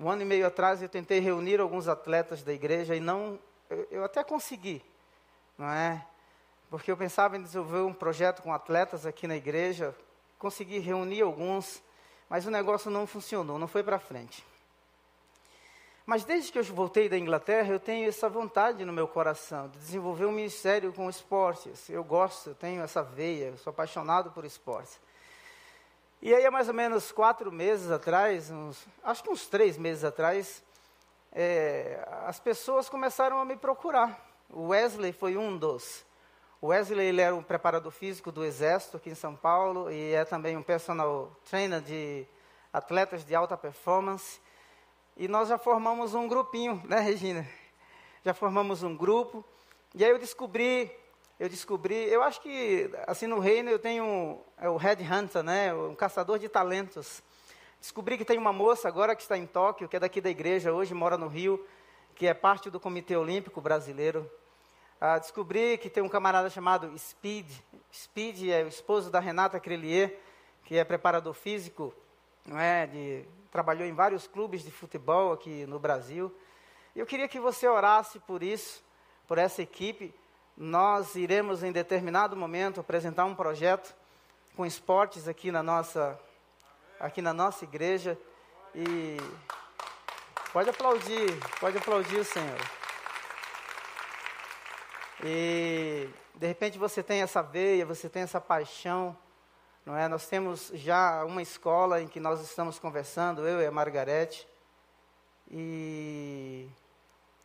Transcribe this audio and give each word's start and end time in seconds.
Um 0.00 0.08
ano 0.08 0.22
e 0.22 0.24
meio 0.24 0.46
atrás 0.46 0.80
eu 0.80 0.88
tentei 0.88 1.18
reunir 1.18 1.60
alguns 1.60 1.88
atletas 1.88 2.42
da 2.42 2.52
igreja 2.52 2.94
e 2.94 3.00
não, 3.00 3.38
eu, 3.68 3.88
eu 3.90 4.04
até 4.04 4.22
consegui, 4.22 4.80
não 5.56 5.68
é? 5.68 6.06
Porque 6.70 6.92
eu 6.92 6.96
pensava 6.96 7.36
em 7.36 7.42
desenvolver 7.42 7.80
um 7.80 7.92
projeto 7.92 8.40
com 8.42 8.52
atletas 8.52 9.04
aqui 9.04 9.26
na 9.26 9.34
igreja, 9.34 9.94
consegui 10.38 10.78
reunir 10.78 11.22
alguns, 11.22 11.82
mas 12.28 12.46
o 12.46 12.50
negócio 12.50 12.90
não 12.90 13.06
funcionou, 13.08 13.58
não 13.58 13.66
foi 13.66 13.82
para 13.82 13.98
frente. 13.98 14.44
Mas 16.06 16.24
desde 16.24 16.52
que 16.52 16.58
eu 16.58 16.64
voltei 16.64 17.08
da 17.08 17.18
Inglaterra, 17.18 17.70
eu 17.70 17.80
tenho 17.80 18.08
essa 18.08 18.28
vontade 18.28 18.84
no 18.84 18.92
meu 18.92 19.08
coração 19.08 19.68
de 19.68 19.78
desenvolver 19.78 20.26
um 20.26 20.32
ministério 20.32 20.92
com 20.92 21.10
esportes. 21.10 21.90
Eu 21.90 22.02
gosto, 22.02 22.50
eu 22.50 22.54
tenho 22.54 22.82
essa 22.82 23.02
veia, 23.02 23.46
eu 23.46 23.58
sou 23.58 23.72
apaixonado 23.72 24.30
por 24.30 24.44
esportes. 24.44 24.98
E 26.20 26.34
aí, 26.34 26.44
há 26.44 26.50
mais 26.50 26.66
ou 26.66 26.74
menos 26.74 27.12
quatro 27.12 27.52
meses 27.52 27.92
atrás, 27.92 28.50
uns, 28.50 28.84
acho 29.04 29.22
que 29.22 29.30
uns 29.30 29.46
três 29.46 29.78
meses 29.78 30.02
atrás, 30.02 30.64
é, 31.30 32.04
as 32.26 32.40
pessoas 32.40 32.88
começaram 32.88 33.38
a 33.38 33.44
me 33.44 33.56
procurar. 33.56 34.28
O 34.50 34.68
Wesley 34.68 35.12
foi 35.12 35.36
um 35.36 35.56
dos. 35.56 36.04
O 36.60 36.68
Wesley 36.68 37.06
ele 37.06 37.20
era 37.20 37.36
um 37.36 37.42
preparador 37.42 37.92
físico 37.92 38.32
do 38.32 38.44
Exército 38.44 38.96
aqui 38.96 39.10
em 39.10 39.14
São 39.14 39.36
Paulo 39.36 39.92
e 39.92 40.12
é 40.12 40.24
também 40.24 40.56
um 40.56 40.62
personal 40.62 41.30
trainer 41.48 41.80
de 41.80 42.26
atletas 42.72 43.24
de 43.24 43.36
alta 43.36 43.56
performance. 43.56 44.40
E 45.16 45.28
nós 45.28 45.48
já 45.48 45.56
formamos 45.56 46.14
um 46.14 46.26
grupinho, 46.26 46.82
né, 46.84 46.98
Regina? 46.98 47.46
Já 48.24 48.34
formamos 48.34 48.82
um 48.82 48.96
grupo. 48.96 49.44
E 49.94 50.04
aí 50.04 50.10
eu 50.10 50.18
descobri 50.18 50.90
eu 51.38 51.48
descobri, 51.48 51.94
eu 51.94 52.20
acho 52.22 52.40
que 52.40 52.90
assim 53.06 53.28
no 53.28 53.38
reino 53.38 53.70
eu 53.70 53.78
tenho 53.78 54.40
é 54.56 54.68
o 54.68 54.76
Red 54.76 54.96
Hunter, 54.96 55.42
né, 55.42 55.72
um 55.72 55.94
caçador 55.94 56.38
de 56.38 56.48
talentos. 56.48 57.22
Descobri 57.80 58.18
que 58.18 58.24
tem 58.24 58.36
uma 58.36 58.52
moça 58.52 58.88
agora 58.88 59.14
que 59.14 59.22
está 59.22 59.38
em 59.38 59.46
Tóquio, 59.46 59.88
que 59.88 59.96
é 59.96 60.00
daqui 60.00 60.20
da 60.20 60.28
igreja, 60.28 60.72
hoje 60.72 60.92
mora 60.94 61.16
no 61.16 61.28
Rio, 61.28 61.64
que 62.16 62.26
é 62.26 62.34
parte 62.34 62.68
do 62.70 62.80
Comitê 62.80 63.16
Olímpico 63.16 63.60
Brasileiro. 63.60 64.28
Ah, 65.00 65.16
descobri 65.16 65.78
que 65.78 65.88
tem 65.88 66.02
um 66.02 66.08
camarada 66.08 66.50
chamado 66.50 66.92
Speed. 66.98 67.48
Speed 67.94 68.48
é 68.48 68.64
o 68.64 68.68
esposo 68.68 69.08
da 69.08 69.20
Renata 69.20 69.60
Crelier, 69.60 70.18
que 70.64 70.76
é 70.76 70.82
preparador 70.82 71.34
físico, 71.34 71.94
não 72.44 72.58
é, 72.58 72.84
de, 72.88 73.24
trabalhou 73.52 73.86
em 73.86 73.94
vários 73.94 74.26
clubes 74.26 74.64
de 74.64 74.72
futebol 74.72 75.32
aqui 75.32 75.64
no 75.66 75.78
Brasil. 75.78 76.34
Eu 76.96 77.06
queria 77.06 77.28
que 77.28 77.38
você 77.38 77.68
orasse 77.68 78.18
por 78.18 78.42
isso, 78.42 78.82
por 79.28 79.38
essa 79.38 79.62
equipe 79.62 80.12
nós 80.60 81.14
iremos 81.14 81.62
em 81.62 81.70
determinado 81.70 82.36
momento 82.36 82.80
apresentar 82.80 83.24
um 83.24 83.34
projeto 83.34 83.94
com 84.56 84.66
esportes 84.66 85.28
aqui 85.28 85.52
na 85.52 85.62
nossa 85.62 86.18
aqui 86.98 87.22
na 87.22 87.32
nossa 87.32 87.62
igreja 87.62 88.18
e 88.74 89.18
pode 90.52 90.68
aplaudir, 90.68 91.28
pode 91.60 91.78
aplaudir 91.78 92.16
o 92.16 92.24
Senhor. 92.24 92.58
E 95.22 96.08
de 96.34 96.46
repente 96.48 96.76
você 96.76 97.04
tem 97.04 97.22
essa 97.22 97.40
veia, 97.40 97.86
você 97.86 98.08
tem 98.08 98.22
essa 98.22 98.40
paixão, 98.40 99.16
não 99.86 99.96
é? 99.96 100.08
Nós 100.08 100.26
temos 100.26 100.72
já 100.74 101.24
uma 101.24 101.40
escola 101.40 102.02
em 102.02 102.08
que 102.08 102.18
nós 102.18 102.40
estamos 102.40 102.80
conversando, 102.80 103.46
eu 103.46 103.60
e 103.60 103.66
a 103.66 103.70
Margarete, 103.70 104.48
e, 105.48 106.68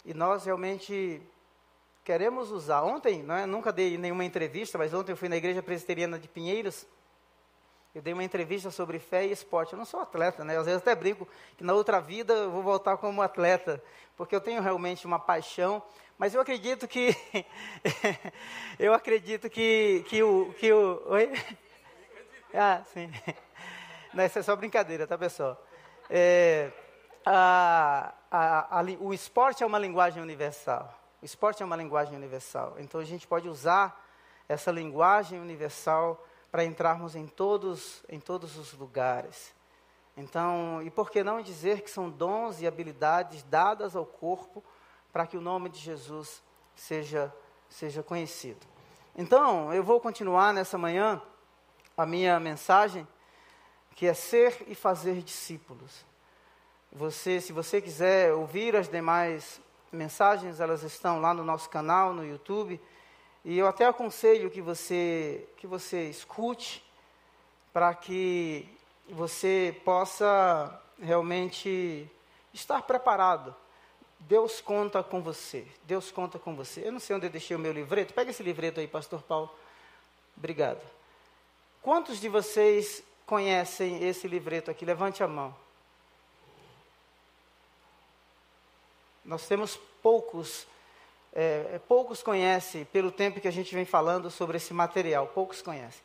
e 0.04 0.16
nós 0.16 0.46
realmente 0.46 1.22
queremos 2.04 2.52
usar. 2.52 2.84
Ontem, 2.84 3.26
é, 3.30 3.46
nunca 3.46 3.72
dei 3.72 3.98
nenhuma 3.98 4.26
entrevista, 4.26 4.78
mas 4.78 4.94
ontem 4.94 5.14
eu 5.14 5.18
fui 5.18 5.30
na 5.30 5.38
igreja 5.38 5.64
presbiteriana 5.64 6.20
de 6.20 6.28
Pinheiros. 6.28 6.86
Eu 7.96 8.02
dei 8.02 8.12
uma 8.12 8.24
entrevista 8.24 8.72
sobre 8.72 8.98
fé 8.98 9.26
e 9.26 9.32
esporte. 9.32 9.74
Eu 9.74 9.78
não 9.78 9.86
sou 9.86 10.00
atleta, 10.00 10.44
né? 10.44 10.58
Às 10.58 10.66
vezes 10.66 10.82
até 10.82 10.96
brinco 10.96 11.28
que 11.56 11.64
na 11.64 11.74
outra 11.74 12.02
vida 12.02 12.34
eu 12.34 12.52
vou 12.52 12.64
voltar 12.64 12.98
como 12.98 13.22
atleta, 13.22 13.82
porque 14.18 14.36
eu 14.36 14.42
tenho 14.42 14.62
realmente 14.62 15.06
uma 15.06 15.20
paixão. 15.20 15.82
Mas 16.18 16.34
eu 16.34 16.42
acredito 16.42 16.88
que 16.88 17.16
eu 18.80 18.94
acredito 18.94 19.50
que 19.50 20.04
que 20.08 20.24
o 20.24 20.54
que 20.54 20.72
o 20.72 21.02
oi? 21.08 21.32
Ah, 22.56 22.84
sim. 22.94 23.12
Não, 24.14 24.24
isso 24.24 24.38
é 24.38 24.44
só 24.44 24.56
brincadeira, 24.56 25.08
tá 25.08 25.18
pessoal? 25.18 25.60
É, 26.08 26.72
a, 27.26 28.14
a, 28.30 28.80
a, 28.80 28.84
o 29.00 29.12
esporte 29.12 29.64
é 29.64 29.66
uma 29.66 29.80
linguagem 29.80 30.22
universal. 30.22 31.03
O 31.24 31.26
esporte 31.26 31.64
é 31.64 31.66
uma 31.66 31.78
linguagem 31.78 32.18
universal. 32.18 32.76
Então 32.80 33.00
a 33.00 33.06
gente 33.06 33.26
pode 33.26 33.48
usar 33.48 34.06
essa 34.50 34.70
linguagem 34.70 35.40
universal 35.40 36.22
para 36.52 36.66
entrarmos 36.66 37.16
em 37.16 37.26
todos, 37.26 38.04
em 38.10 38.20
todos 38.20 38.58
os 38.58 38.74
lugares. 38.74 39.56
Então, 40.18 40.82
e 40.84 40.90
por 40.90 41.10
que 41.10 41.24
não 41.24 41.42
dizer 41.42 41.80
que 41.80 41.90
são 41.90 42.10
dons 42.10 42.62
e 42.62 42.68
habilidades 42.68 43.42
dadas 43.44 43.96
ao 43.96 44.06
corpo 44.06 44.62
para 45.14 45.26
que 45.26 45.38
o 45.38 45.42
nome 45.42 45.70
de 45.70 45.80
Jesus 45.80 46.44
seja, 46.76 47.34
seja 47.70 48.04
conhecido? 48.04 48.68
Então, 49.16 49.74
eu 49.74 49.82
vou 49.82 50.02
continuar 50.02 50.54
nessa 50.54 50.78
manhã 50.78 51.22
a 51.96 52.06
minha 52.06 52.38
mensagem, 52.38 53.08
que 53.96 54.08
é 54.08 54.14
ser 54.14 54.62
e 54.68 54.76
fazer 54.76 55.22
discípulos. 55.22 56.06
Você, 56.92 57.40
se 57.40 57.54
você 57.54 57.82
quiser 57.82 58.34
ouvir 58.34 58.76
as 58.76 58.90
demais 58.90 59.62
mensagens, 59.94 60.60
elas 60.60 60.84
estão 60.84 61.22
lá 61.22 61.34
no 61.34 61.44
nosso 61.44 61.70
canal, 61.70 62.14
no 62.14 62.26
YouTube. 62.26 62.80
E 63.46 63.58
eu 63.58 63.68
até 63.68 63.86
aconselho 63.86 64.50
que 64.50 64.62
você, 64.62 65.48
que 65.58 65.68
você 65.68 66.10
escute, 66.10 66.84
para 67.72 67.94
que 67.94 68.68
você 69.10 69.80
possa 69.84 70.82
realmente 71.00 72.10
estar 72.54 72.82
preparado. 72.84 73.56
Deus 74.20 74.62
conta 74.62 75.04
com 75.04 75.22
você. 75.22 75.68
Deus 75.84 76.12
conta 76.12 76.40
com 76.40 76.56
você. 76.56 76.88
Eu 76.88 76.92
não 76.92 77.00
sei 77.00 77.16
onde 77.16 77.26
eu 77.26 77.32
deixei 77.32 77.56
o 77.56 77.60
meu 77.60 77.74
livreto. 77.74 78.14
Pega 78.14 78.32
esse 78.32 78.42
livreto 78.42 78.80
aí, 78.80 78.88
Pastor 78.88 79.22
Paulo. 79.22 79.54
Obrigado. 80.38 80.82
Quantos 81.82 82.22
de 82.22 82.30
vocês 82.30 83.04
conhecem 83.26 84.08
esse 84.08 84.28
livreto 84.28 84.72
aqui? 84.72 84.86
Levante 84.86 85.22
a 85.22 85.28
mão. 85.28 85.63
Nós 89.26 89.48
temos 89.48 89.80
poucos, 90.02 90.68
é, 91.34 91.80
poucos 91.88 92.22
conhecem, 92.22 92.86
pelo 92.86 93.12
tempo 93.12 93.40
que 93.40 93.48
a 93.48 93.52
gente 93.52 93.74
vem 93.74 93.86
falando 93.86 94.30
sobre 94.30 94.58
esse 94.58 94.74
material, 94.74 95.28
poucos 95.28 95.62
conhecem. 95.62 96.02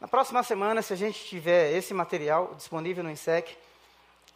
Na 0.00 0.08
próxima 0.08 0.42
semana, 0.42 0.80
se 0.80 0.92
a 0.92 0.96
gente 0.96 1.24
tiver 1.24 1.72
esse 1.72 1.92
material 1.92 2.54
disponível 2.54 3.04
no 3.04 3.10
INSEC, 3.10 3.56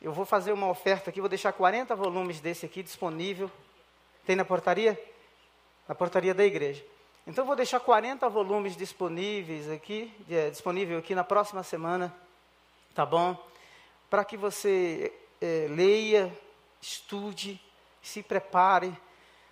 eu 0.02 0.12
vou 0.12 0.26
fazer 0.26 0.52
uma 0.52 0.68
oferta 0.68 1.08
aqui, 1.08 1.20
vou 1.20 1.28
deixar 1.28 1.52
40 1.52 1.96
volumes 1.96 2.40
desse 2.40 2.66
aqui 2.66 2.82
disponível. 2.82 3.50
Tem 4.26 4.36
na 4.36 4.44
portaria? 4.44 5.02
Na 5.88 5.94
portaria 5.94 6.34
da 6.34 6.44
igreja. 6.44 6.84
Então, 7.26 7.46
vou 7.46 7.56
deixar 7.56 7.80
40 7.80 8.28
volumes 8.28 8.76
disponíveis 8.76 9.70
aqui, 9.70 10.12
é, 10.28 10.50
disponível 10.50 10.98
aqui 10.98 11.14
na 11.14 11.24
próxima 11.24 11.62
semana, 11.62 12.14
tá 12.94 13.06
bom? 13.06 13.34
Para 14.10 14.26
que 14.26 14.36
você 14.36 15.10
é, 15.40 15.66
leia, 15.70 16.30
estude, 16.82 17.58
se 18.08 18.22
prepare 18.22 18.96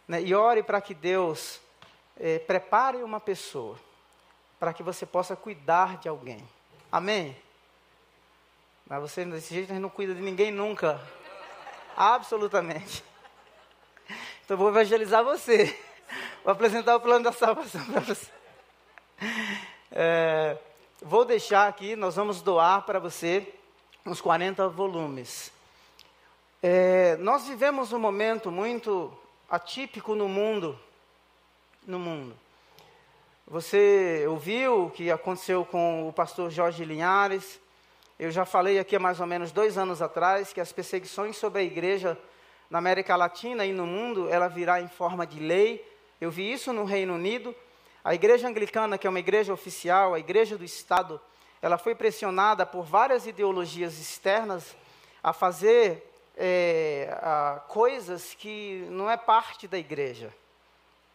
né, 0.07 0.23
e 0.23 0.35
ore 0.35 0.63
para 0.63 0.81
que 0.81 0.95
Deus 0.95 1.61
é, 2.17 2.39
prepare 2.39 3.03
uma 3.03 3.19
pessoa 3.19 3.79
para 4.61 4.73
que 4.73 4.83
você 4.83 5.05
possa 5.05 5.35
cuidar 5.35 5.99
de 5.99 6.09
alguém. 6.09 6.47
Amém? 6.91 7.37
Mas 8.87 9.01
você, 9.01 9.25
desse 9.25 9.53
jeito, 9.55 9.73
não 9.75 9.89
cuida 9.89 10.15
de 10.15 10.21
ninguém 10.21 10.53
nunca. 10.53 11.01
Absolutamente. 11.97 13.03
Então, 14.45 14.57
vou 14.57 14.69
evangelizar 14.69 15.25
você. 15.25 15.77
Vou 16.45 16.53
apresentar 16.53 16.97
o 16.97 17.01
plano 17.01 17.25
da 17.25 17.33
salvação 17.33 17.85
para 17.87 18.01
você. 18.01 18.31
É, 19.91 20.59
vou 21.01 21.25
deixar 21.25 21.69
aqui, 21.69 21.95
nós 21.97 22.17
vamos 22.17 22.43
doar 22.43 22.83
para 22.83 22.99
você 22.99 23.53
uns 24.05 24.21
40 24.21 24.69
volumes. 24.69 25.52
É, 26.65 27.17
nós 27.17 27.49
vivemos 27.49 27.93
um 27.93 27.99
momento 27.99 28.49
muito 28.49 29.13
atípico 29.51 30.15
no 30.15 30.29
mundo, 30.29 30.79
no 31.85 31.99
mundo. 31.99 32.37
Você 33.49 34.25
ouviu 34.29 34.85
o 34.85 34.91
que 34.91 35.11
aconteceu 35.11 35.65
com 35.65 36.09
o 36.09 36.13
pastor 36.13 36.53
Jorge 36.53 36.85
Linhares? 36.85 37.59
Eu 38.17 38.31
já 38.31 38.45
falei 38.45 38.79
aqui 38.79 38.95
há 38.95 39.01
mais 39.01 39.19
ou 39.19 39.27
menos 39.27 39.51
dois 39.51 39.77
anos 39.77 40.01
atrás 40.01 40.53
que 40.53 40.61
as 40.61 40.71
perseguições 40.71 41.37
sobre 41.37 41.63
a 41.63 41.65
igreja 41.65 42.17
na 42.71 42.79
América 42.79 43.17
Latina 43.17 43.67
e 43.67 43.73
no 43.73 43.85
mundo, 43.85 44.29
ela 44.29 44.47
virá 44.47 44.81
em 44.81 44.87
forma 44.87 45.27
de 45.27 45.41
lei. 45.41 45.85
Eu 46.21 46.31
vi 46.31 46.53
isso 46.53 46.73
no 46.73 46.85
Reino 46.85 47.17
Unido. 47.17 47.53
A 48.05 48.15
igreja 48.15 48.47
anglicana, 48.47 48.97
que 48.97 49.09
é 49.09 49.11
uma 49.11 49.19
igreja 49.19 49.53
oficial, 49.53 50.15
a 50.15 50.21
igreja 50.21 50.57
do 50.57 50.65
Estado, 50.65 51.21
ela 51.61 51.77
foi 51.77 51.97
pressionada 51.97 52.65
por 52.65 52.85
várias 52.85 53.27
ideologias 53.27 53.99
externas 53.99 54.77
a 55.21 55.33
fazer 55.33 56.12
é, 56.37 57.17
a, 57.21 57.61
coisas 57.69 58.35
que 58.35 58.87
não 58.91 59.11
é 59.11 59.17
parte 59.17 59.69
da 59.69 59.79
igreja, 59.79 60.33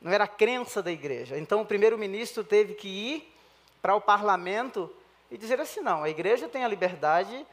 não 0.01 0.11
era 0.11 0.27
crença 0.27 0.81
da 0.81 0.91
igreja. 0.91 1.37
Então 1.37 1.61
o 1.61 1.65
primeiro-ministro 1.65 2.43
teve 2.43 2.73
que 2.73 2.87
ir 2.87 3.33
para 3.81 3.95
o 3.95 4.01
parlamento 4.01 4.93
e 5.31 5.37
dizer 5.37 5.59
assim: 5.59 5.81
não, 5.81 6.03
a 6.03 6.09
igreja 6.09 6.47
tem 6.47 6.63
a 6.63 6.67
liberdade 6.67 7.45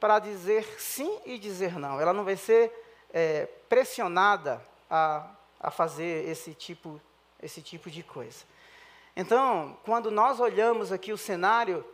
para 0.00 0.18
dizer 0.18 0.64
sim 0.78 1.18
e 1.24 1.38
dizer 1.38 1.78
não. 1.78 2.00
Ela 2.00 2.12
não 2.12 2.24
vai 2.24 2.36
ser 2.36 2.72
é, 3.12 3.46
pressionada 3.68 4.64
a, 4.90 5.28
a 5.60 5.70
fazer 5.70 6.28
esse 6.28 6.54
tipo, 6.54 7.00
esse 7.42 7.62
tipo 7.62 7.90
de 7.90 8.02
coisa. 8.02 8.44
Então, 9.16 9.76
quando 9.84 10.10
nós 10.10 10.40
olhamos 10.40 10.90
aqui 10.90 11.12
o 11.12 11.18
cenário 11.18 11.84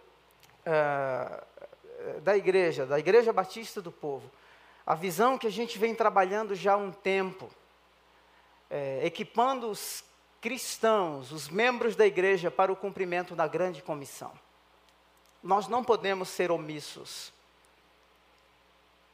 uh, 0.66 2.20
da 2.22 2.34
igreja, 2.34 2.86
da 2.86 2.98
Igreja 2.98 3.32
Batista 3.32 3.82
do 3.82 3.92
Povo, 3.92 4.30
a 4.90 4.94
visão 4.96 5.38
que 5.38 5.46
a 5.46 5.52
gente 5.52 5.78
vem 5.78 5.94
trabalhando 5.94 6.52
já 6.52 6.72
há 6.72 6.76
um 6.76 6.90
tempo, 6.90 7.48
é, 8.68 9.06
equipando 9.06 9.70
os 9.70 10.02
cristãos, 10.40 11.30
os 11.30 11.48
membros 11.48 11.94
da 11.94 12.04
igreja, 12.04 12.50
para 12.50 12.72
o 12.72 12.76
cumprimento 12.76 13.36
da 13.36 13.46
grande 13.46 13.82
comissão. 13.82 14.32
Nós 15.40 15.68
não 15.68 15.84
podemos 15.84 16.28
ser 16.28 16.50
omissos. 16.50 17.32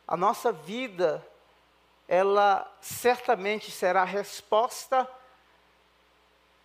A 0.08 0.16
nossa 0.16 0.50
vida, 0.50 1.22
ela 2.08 2.66
certamente 2.80 3.70
será 3.70 4.02
resposta 4.02 5.06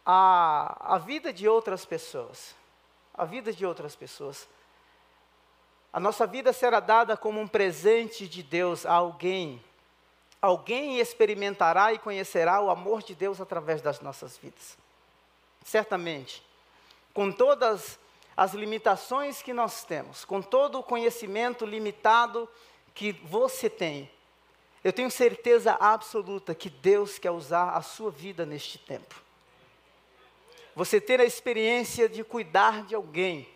à, 0.06 0.96
à 0.96 0.98
vida 0.98 1.34
de 1.34 1.50
outras 1.50 1.84
pessoas. 1.84 2.56
A 3.14 3.26
vida 3.26 3.52
de 3.52 3.66
outras 3.66 3.94
pessoas. 3.94 4.48
A 5.94 6.00
nossa 6.00 6.26
vida 6.26 6.54
será 6.54 6.80
dada 6.80 7.18
como 7.18 7.40
um 7.40 7.48
presente 7.48 8.28
de 8.28 8.42
Deus 8.42 8.86
a 8.86 8.94
alguém. 8.94 9.62
Alguém 10.42 11.00
experimentará 11.00 11.94
e 11.94 12.00
conhecerá 12.00 12.62
o 12.62 12.70
amor 12.70 13.04
de 13.04 13.14
Deus 13.14 13.42
através 13.42 13.82
das 13.82 14.00
nossas 14.00 14.38
vidas. 14.38 14.78
Certamente. 15.64 16.42
Com 17.14 17.32
todas 17.32 18.00
as 18.36 18.54
limitações 18.54 19.42
que 19.42 19.54
nós 19.54 19.84
temos, 19.84 20.24
com 20.24 20.42
todo 20.42 20.80
o 20.80 20.84
conhecimento 20.84 21.66
limitado 21.66 22.48
que 22.96 23.12
você 23.12 23.70
tem, 23.70 24.10
eu 24.84 24.92
tenho 24.92 25.12
certeza 25.12 25.78
absoluta 25.80 26.56
que 26.56 26.70
Deus 26.70 27.20
quer 27.20 27.32
usar 27.32 27.72
a 27.72 27.82
sua 27.82 28.10
vida 28.10 28.46
neste 28.46 28.80
tempo. 28.80 29.22
Você 30.76 31.00
ter 31.00 31.20
a 31.20 31.26
experiência 31.26 32.08
de 32.08 32.24
cuidar 32.24 32.86
de 32.86 32.96
alguém, 32.96 33.48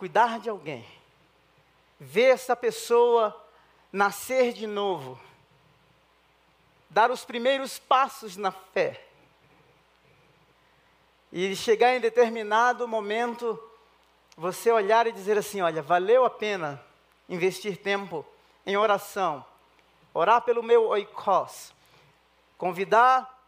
cuidar 0.00 0.40
de 0.40 0.48
alguém, 0.48 0.82
ver 1.98 2.30
essa 2.30 2.56
pessoa 2.56 3.38
nascer 3.92 4.54
de 4.54 4.66
novo, 4.66 5.20
dar 6.88 7.10
os 7.10 7.22
primeiros 7.22 7.78
passos 7.78 8.34
na 8.34 8.50
fé, 8.50 9.04
e 11.30 11.54
chegar 11.54 11.94
em 11.94 12.00
determinado 12.00 12.88
momento, 12.88 13.62
você 14.38 14.72
olhar 14.72 15.06
e 15.06 15.12
dizer 15.12 15.36
assim: 15.36 15.60
olha, 15.60 15.82
valeu 15.82 16.24
a 16.24 16.30
pena 16.30 16.82
investir 17.28 17.76
tempo 17.76 18.24
em 18.64 18.78
oração, 18.78 19.44
orar 20.14 20.40
pelo 20.40 20.62
meu 20.62 20.86
oikos, 20.86 21.74
convidar 22.56 23.38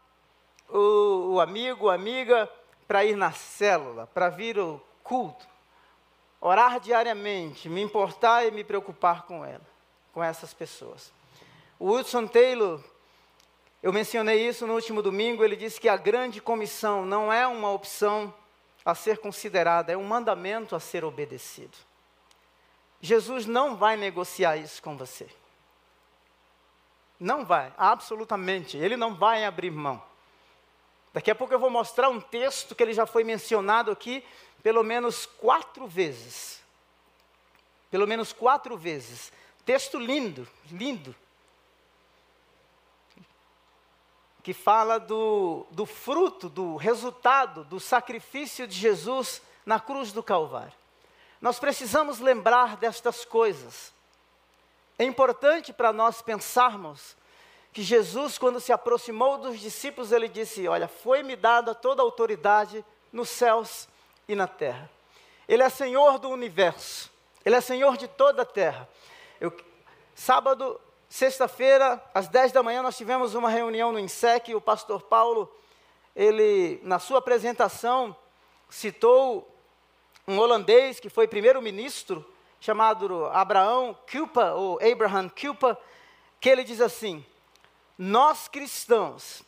o, 0.69 1.33
o 1.33 1.41
amigo, 1.41 1.89
a 1.89 1.95
amiga 1.95 2.47
para 2.87 3.03
ir 3.03 3.15
na 3.15 3.31
célula, 3.31 4.05
para 4.13 4.29
vir 4.29 4.59
o 4.59 4.79
culto, 5.03 5.51
orar 6.43 6.77
diariamente, 6.77 7.69
me 7.69 7.81
importar 7.81 8.45
e 8.45 8.51
me 8.51 8.65
preocupar 8.65 9.23
com 9.23 9.45
ela, 9.45 9.65
com 10.11 10.21
essas 10.21 10.53
pessoas. 10.53 11.13
O 11.79 11.89
Hudson 11.89 12.27
Taylor, 12.27 12.83
eu 13.81 13.93
mencionei 13.93 14.45
isso 14.45 14.67
no 14.67 14.73
último 14.73 15.01
domingo, 15.01 15.43
ele 15.43 15.55
disse 15.55 15.79
que 15.79 15.87
a 15.87 15.95
grande 15.95 16.41
comissão 16.41 17.05
não 17.05 17.31
é 17.31 17.47
uma 17.47 17.71
opção 17.71 18.33
a 18.83 18.93
ser 18.93 19.19
considerada, 19.19 19.93
é 19.93 19.97
um 19.97 20.03
mandamento 20.03 20.75
a 20.75 20.81
ser 20.81 21.05
obedecido. 21.05 21.77
Jesus 22.99 23.45
não 23.45 23.77
vai 23.77 23.95
negociar 23.95 24.57
isso 24.57 24.83
com 24.83 24.97
você. 24.97 25.29
Não 27.17 27.45
vai, 27.45 27.73
absolutamente. 27.77 28.75
Ele 28.75 28.97
não 28.97 29.15
vai 29.15 29.45
abrir 29.45 29.71
mão. 29.71 30.03
Daqui 31.13 31.29
a 31.29 31.35
pouco 31.35 31.53
eu 31.53 31.59
vou 31.59 31.69
mostrar 31.69 32.09
um 32.09 32.19
texto 32.19 32.73
que 32.73 32.81
ele 32.81 32.93
já 32.93 33.05
foi 33.05 33.23
mencionado 33.23 33.91
aqui 33.91 34.25
pelo 34.63 34.83
menos 34.83 35.25
quatro 35.25 35.85
vezes. 35.85 36.61
Pelo 37.91 38.07
menos 38.07 38.33
quatro 38.33 38.75
vezes. 38.75 39.31
Texto 39.63 39.99
lindo, 39.99 40.47
lindo. 40.71 41.15
Que 44.41 44.53
fala 44.53 44.97
do, 44.99 45.67
do 45.69 45.85
fruto, 45.85 46.49
do 46.49 46.75
resultado 46.75 47.63
do 47.65 47.79
sacrifício 47.79 48.67
de 48.67 48.75
Jesus 48.75 49.41
na 49.65 49.79
cruz 49.79 50.11
do 50.11 50.23
Calvário. 50.23 50.73
Nós 51.39 51.59
precisamos 51.59 52.19
lembrar 52.19 52.77
destas 52.77 53.23
coisas. 53.23 53.93
É 54.97 55.03
importante 55.03 55.71
para 55.71 55.93
nós 55.93 56.21
pensarmos 56.21 57.15
que 57.73 57.81
Jesus, 57.81 58.37
quando 58.37 58.59
se 58.59 58.71
aproximou 58.71 59.39
dos 59.39 59.59
discípulos, 59.59 60.11
ele 60.11 60.29
disse: 60.29 60.67
Olha, 60.67 60.87
foi-me 60.87 61.35
dada 61.35 61.73
toda 61.73 62.03
a 62.03 62.05
autoridade 62.05 62.85
nos 63.11 63.29
céus 63.29 63.89
e 64.27 64.35
na 64.35 64.47
terra. 64.47 64.89
Ele 65.47 65.63
é 65.63 65.69
Senhor 65.69 66.19
do 66.19 66.29
universo. 66.29 67.11
Ele 67.43 67.55
é 67.55 67.61
Senhor 67.61 67.97
de 67.97 68.07
toda 68.07 68.43
a 68.43 68.45
terra. 68.45 68.87
Eu, 69.41 69.51
sábado, 70.13 70.79
sexta-feira, 71.09 72.01
às 72.13 72.27
10 72.27 72.51
da 72.51 72.61
manhã, 72.61 72.83
nós 72.83 72.95
tivemos 72.95 73.33
uma 73.33 73.49
reunião 73.49 73.91
no 73.91 73.99
INSEC 73.99 74.53
o 74.53 74.61
pastor 74.61 75.01
Paulo, 75.01 75.51
ele, 76.15 76.79
na 76.83 76.99
sua 76.99 77.17
apresentação, 77.17 78.15
citou 78.69 79.51
um 80.27 80.37
holandês 80.37 80.99
que 80.99 81.09
foi 81.09 81.27
primeiro-ministro, 81.27 82.23
chamado 82.59 83.25
Abraão 83.25 83.97
Kupa, 84.09 84.53
ou 84.53 84.79
Abraham 84.79 85.27
Kupa, 85.27 85.77
que 86.39 86.47
ele 86.47 86.63
diz 86.63 86.79
assim: 86.79 87.25
Nós 87.97 88.47
cristãos, 88.47 89.43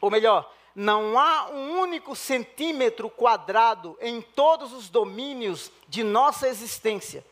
ou 0.00 0.10
melhor, 0.10 0.52
não 0.74 1.18
há 1.18 1.50
um 1.50 1.78
único 1.80 2.16
centímetro 2.16 3.10
quadrado 3.10 3.96
em 4.00 4.20
todos 4.20 4.72
os 4.72 4.88
domínios 4.88 5.70
de 5.88 6.02
nossa 6.02 6.48
existência, 6.48 7.24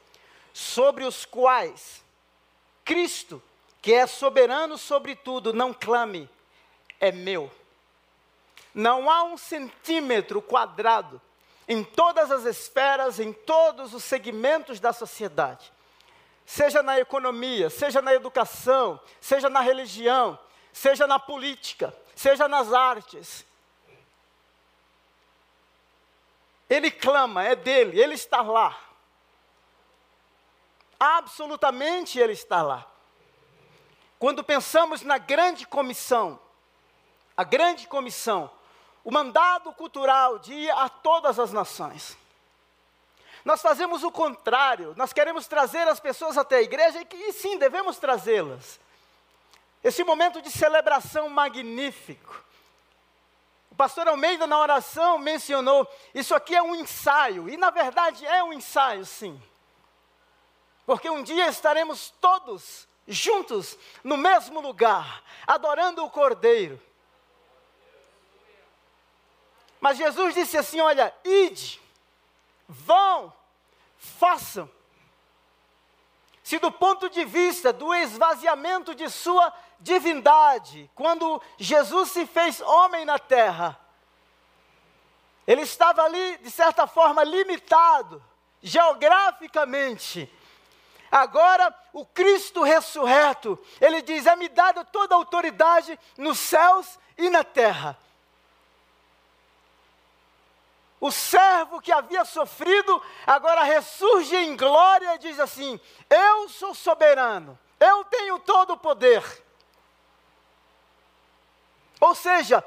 sobre 0.53 1.05
os 1.05 1.25
quais 1.25 2.03
Cristo, 2.85 3.43
que 3.81 3.93
é 3.93 4.07
soberano 4.07 4.77
sobre 4.77 5.15
tudo, 5.15 5.53
não 5.53 5.73
clame, 5.73 6.29
é 6.99 7.11
meu. 7.11 7.51
Não 8.75 9.11
há 9.11 9.23
um 9.23 9.37
centímetro 9.37 10.43
quadrado 10.43 11.21
em 11.67 11.85
todas 11.85 12.31
as 12.31 12.45
esferas, 12.45 13.21
em 13.21 13.33
todos 13.33 13.95
os 13.95 14.03
segmentos 14.03 14.81
da 14.81 14.93
sociedade, 14.93 15.73
seja 16.45 16.83
na 16.83 16.99
economia, 16.99 17.71
seja 17.71 18.03
na 18.03 18.12
educação, 18.12 19.01
seja 19.21 19.49
na 19.49 19.61
religião, 19.61 20.37
seja 20.73 21.07
na 21.07 21.19
política, 21.19 21.95
seja 22.15 22.49
nas 22.49 22.73
artes. 22.73 23.45
Ele 26.69 26.91
clama, 26.91 27.43
é 27.43 27.57
dele, 27.57 28.00
ele 28.00 28.15
está 28.15 28.43
lá. 28.43 28.79
Absolutamente 30.99 32.19
ele 32.19 32.35
está 32.35 32.62
lá. 32.62 32.87
Quando 34.19 34.45
pensamos 34.45 35.03
na 35.03 35.19
grande 35.19 35.67
comissão, 35.67 36.39
a 37.37 37.43
grande 37.43 37.89
comissão, 37.89 38.50
o 39.03 39.11
mandado 39.11 39.73
cultural 39.73 40.39
de 40.39 40.53
ir 40.53 40.71
a 40.71 40.89
todas 40.89 41.39
as 41.39 41.53
nações. 41.53 42.17
Nós 43.45 43.62
fazemos 43.62 44.05
o 44.05 44.12
contrário, 44.12 44.95
nós 44.97 45.12
queremos 45.12 45.47
trazer 45.47 45.89
as 45.89 45.99
pessoas 45.99 46.37
até 46.37 46.57
a 46.57 46.62
igreja 46.62 47.00
e, 47.00 47.17
e 47.29 47.33
sim, 47.33 47.57
devemos 47.57 47.97
trazê-las. 47.97 48.79
Esse 49.82 50.04
momento 50.04 50.42
de 50.42 50.50
celebração 50.50 51.28
magnífico. 51.28 52.44
O 53.70 53.75
pastor 53.75 54.08
Almeida, 54.08 54.46
na 54.46 54.58
oração, 54.58 55.18
mencionou: 55.18 55.88
isso 56.14 56.34
aqui 56.34 56.54
é 56.54 56.62
um 56.62 56.75
ensaio, 56.75 57.49
e 57.49 57.56
na 57.56 57.70
verdade 57.70 58.26
é 58.26 58.42
um 58.44 58.52
ensaio, 58.52 59.06
sim. 59.06 59.40
Porque 60.84 61.08
um 61.08 61.22
dia 61.22 61.49
estaremos 61.49 62.10
todos 62.20 62.88
juntos 63.06 63.78
no 64.04 64.16
mesmo 64.16 64.60
lugar, 64.60 65.22
adorando 65.46 66.04
o 66.04 66.10
Cordeiro. 66.10 66.80
Mas 69.80 69.96
Jesus 69.96 70.34
disse 70.34 70.58
assim: 70.58 70.80
Olha, 70.80 71.14
ide, 71.25 71.80
vão, 72.68 73.32
façam. 73.96 74.70
Se 76.42 76.58
do 76.58 76.72
ponto 76.72 77.08
de 77.08 77.25
vista 77.25 77.72
do 77.72 77.94
esvaziamento 77.94 78.94
de 78.94 79.08
sua 79.08 79.54
divindade, 79.80 80.90
quando 80.94 81.40
Jesus 81.58 82.10
se 82.10 82.26
fez 82.26 82.60
homem 82.60 83.04
na 83.04 83.18
terra, 83.18 83.78
ele 85.46 85.62
estava 85.62 86.02
ali, 86.02 86.38
de 86.38 86.50
certa 86.50 86.87
forma, 86.87 87.25
limitado, 87.25 88.22
geograficamente. 88.62 90.32
Agora, 91.10 91.75
o 91.92 92.04
Cristo 92.04 92.62
ressurreto, 92.62 93.58
ele 93.80 94.00
diz: 94.02 94.26
É-me 94.26 94.49
dada 94.49 94.84
toda 94.84 95.14
a 95.14 95.18
autoridade 95.18 95.99
nos 96.16 96.38
céus 96.38 96.99
e 97.18 97.28
na 97.28 97.42
terra. 97.42 97.99
o 101.00 101.10
servo 101.10 101.80
que 101.80 101.90
havia 101.90 102.25
sofrido, 102.26 103.02
agora 103.26 103.62
ressurge 103.62 104.37
em 104.37 104.54
glória 104.54 105.14
e 105.14 105.18
diz 105.18 105.40
assim: 105.40 105.80
Eu 106.10 106.49
sou 106.50 106.75
soberano, 106.75 107.58
eu 107.80 108.04
tenho 108.04 108.38
todo 108.38 108.75
o 108.75 108.76
poder. 108.76 109.25
Ou 112.00 112.14
seja, 112.14 112.64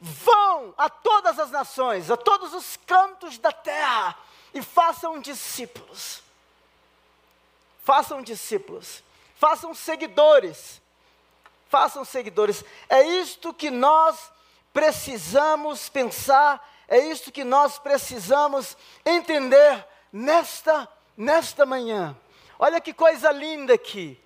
vão 0.00 0.74
a 0.76 0.88
todas 0.88 1.38
as 1.38 1.50
nações, 1.50 2.10
a 2.10 2.16
todos 2.16 2.54
os 2.54 2.76
cantos 2.86 3.38
da 3.38 3.52
terra 3.52 4.16
e 4.54 4.62
façam 4.62 5.20
discípulos. 5.20 6.22
Façam 7.84 8.22
discípulos, 8.22 9.02
façam 9.36 9.74
seguidores. 9.74 10.80
Façam 11.68 12.04
seguidores. 12.04 12.64
É 12.88 13.02
isto 13.02 13.54
que 13.54 13.70
nós 13.70 14.32
precisamos 14.72 15.88
pensar 15.88 16.68
é 16.90 16.98
isto 16.98 17.30
que 17.30 17.44
nós 17.44 17.78
precisamos 17.78 18.76
entender 19.06 19.86
nesta, 20.12 20.88
nesta 21.16 21.64
manhã. 21.64 22.16
Olha 22.58 22.80
que 22.80 22.92
coisa 22.92 23.30
linda 23.30 23.72
aqui. 23.72 24.20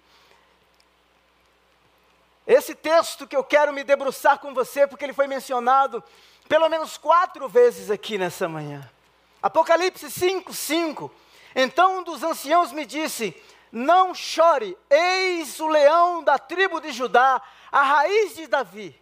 Esse 2.47 2.75
texto 2.75 3.27
que 3.27 3.37
eu 3.37 3.43
quero 3.43 3.73
me 3.73 3.85
debruçar 3.85 4.39
com 4.39 4.53
você, 4.53 4.87
porque 4.87 5.05
ele 5.05 5.13
foi 5.13 5.27
mencionado 5.27 6.03
pelo 6.49 6.69
menos 6.69 6.99
quatro 6.99 7.49
vezes 7.49 7.91
aqui 7.91 8.19
nessa 8.19 8.49
manhã. 8.49 8.89
Apocalipse 9.43 10.11
5, 10.11 10.53
5. 10.53 11.11
Então 11.55 12.01
um 12.01 12.03
dos 12.03 12.23
anciãos 12.23 12.73
me 12.73 12.85
disse: 12.85 13.35
Não 13.73 14.15
chore, 14.15 14.77
eis 14.91 15.59
o 15.61 15.67
leão 15.69 16.23
da 16.23 16.39
tribo 16.39 16.81
de 16.81 16.93
Judá, 16.93 17.41
a 17.73 17.83
raiz 17.83 18.35
de 18.35 18.47
Davi. 18.47 19.01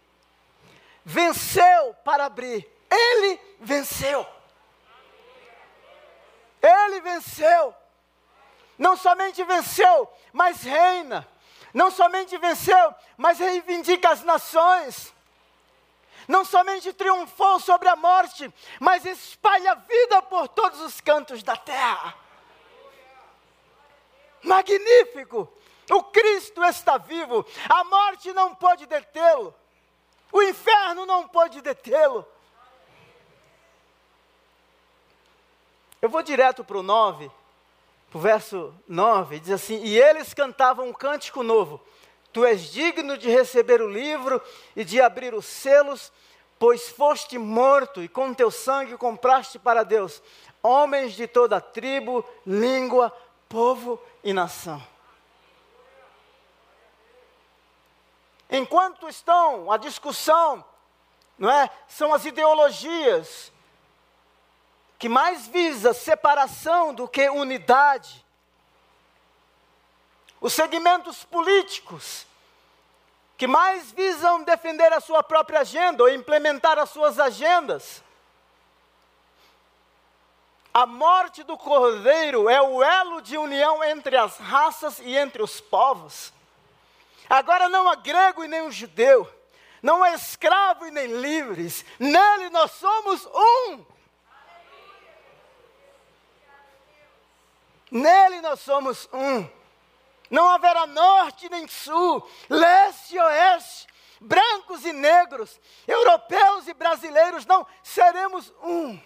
Venceu 1.05 1.95
para 2.03 2.25
abrir 2.25 2.73
ele 2.93 3.39
venceu. 3.59 4.25
Ele 6.61 7.01
venceu. 7.01 7.75
Não 8.77 8.95
somente 8.95 9.43
venceu, 9.43 10.11
mas 10.31 10.61
reina. 10.61 11.27
Não 11.73 11.89
somente 11.89 12.37
venceu, 12.37 12.95
mas 13.17 13.39
reivindica 13.39 14.09
as 14.09 14.23
nações. 14.23 15.13
Não 16.27 16.45
somente 16.45 16.93
triunfou 16.93 17.59
sobre 17.59 17.89
a 17.89 17.95
morte, 17.95 18.53
mas 18.79 19.05
espalha 19.05 19.71
a 19.71 19.75
vida 19.75 20.21
por 20.21 20.47
todos 20.47 20.79
os 20.81 21.01
cantos 21.01 21.41
da 21.41 21.57
terra. 21.57 22.15
Magnífico! 24.43 25.51
O 25.91 26.03
Cristo 26.03 26.63
está 26.63 26.97
vivo, 26.97 27.45
a 27.67 27.83
morte 27.83 28.31
não 28.31 28.55
pode 28.55 28.85
detê-lo, 28.85 29.53
o 30.31 30.41
inferno 30.41 31.05
não 31.05 31.27
pode 31.27 31.61
detê-lo. 31.61 32.25
Eu 36.01 36.09
vou 36.09 36.23
direto 36.23 36.63
para 36.63 36.77
o 36.77 36.83
9, 36.83 37.29
para 37.29 37.42
o 38.13 38.19
verso 38.19 38.73
9, 38.87 39.39
diz 39.39 39.51
assim: 39.51 39.83
E 39.83 39.97
eles 39.97 40.33
cantavam 40.33 40.87
um 40.87 40.93
cântico 40.93 41.41
novo. 41.41 41.81
Tu 42.31 42.45
és 42.45 42.71
digno 42.71 43.17
de 43.17 43.29
receber 43.29 43.81
o 43.81 43.89
livro 43.89 44.41
e 44.75 44.83
de 44.83 45.01
abrir 45.01 45.33
os 45.33 45.45
selos, 45.45 46.11
pois 46.57 46.89
foste 46.89 47.37
morto 47.37 48.01
e 48.01 48.07
com 48.07 48.33
teu 48.33 48.49
sangue 48.49 48.97
compraste 48.97 49.59
para 49.59 49.83
Deus 49.83 50.21
homens 50.63 51.13
de 51.13 51.27
toda 51.27 51.61
tribo, 51.61 52.25
língua, 52.45 53.15
povo 53.49 54.01
e 54.23 54.33
nação. 54.33 54.81
Enquanto 58.49 59.07
estão 59.07 59.71
a 59.71 59.77
discussão, 59.77 60.63
não 61.37 61.51
é? 61.51 61.69
São 61.87 62.13
as 62.13 62.25
ideologias, 62.25 63.51
que 65.03 65.09
mais 65.09 65.47
visa 65.47 65.93
separação 65.93 66.93
do 66.93 67.09
que 67.09 67.29
unidade. 67.29 68.25
Os 70.39 70.53
segmentos 70.53 71.25
políticos, 71.25 72.25
que 73.37 73.45
mais 73.45 73.91
visam 73.91 74.45
defender 74.45 74.93
a 74.93 75.01
sua 75.01 75.21
própria 75.21 75.59
agenda 75.59 76.03
ou 76.03 76.09
implementar 76.09 76.79
as 76.79 76.89
suas 76.89 77.19
agendas. 77.19 78.01
A 80.73 80.85
morte 80.85 81.43
do 81.43 81.57
cordeiro 81.57 82.47
é 82.47 82.61
o 82.61 82.81
elo 82.81 83.21
de 83.21 83.37
união 83.37 83.83
entre 83.83 84.15
as 84.15 84.37
raças 84.37 84.99
e 84.99 85.17
entre 85.17 85.43
os 85.43 85.59
povos. 85.59 86.31
Agora 87.29 87.67
não 87.67 87.89
há 87.89 87.95
grego 87.95 88.41
e 88.45 88.47
nem 88.47 88.61
um 88.61 88.71
judeu, 88.71 89.29
não 89.81 90.01
há 90.01 90.11
escravo 90.11 90.85
e 90.87 90.91
nem 90.91 91.07
livres, 91.07 91.83
nele 91.99 92.49
nós 92.51 92.71
somos 92.71 93.25
um. 93.25 93.93
Nele 97.93 98.41
nós 98.41 98.59
somos 98.61 99.07
um. 99.13 99.47
Não 100.27 100.49
haverá 100.49 100.87
norte 100.87 101.47
nem 101.47 101.67
sul, 101.67 102.27
leste 102.49 103.13
e 103.13 103.19
oeste, 103.19 103.87
brancos 104.19 104.83
e 104.83 104.91
negros, 104.91 105.59
europeus 105.87 106.67
e 106.67 106.73
brasileiros, 106.73 107.45
não, 107.45 107.67
seremos 107.83 108.51
um. 108.63 108.99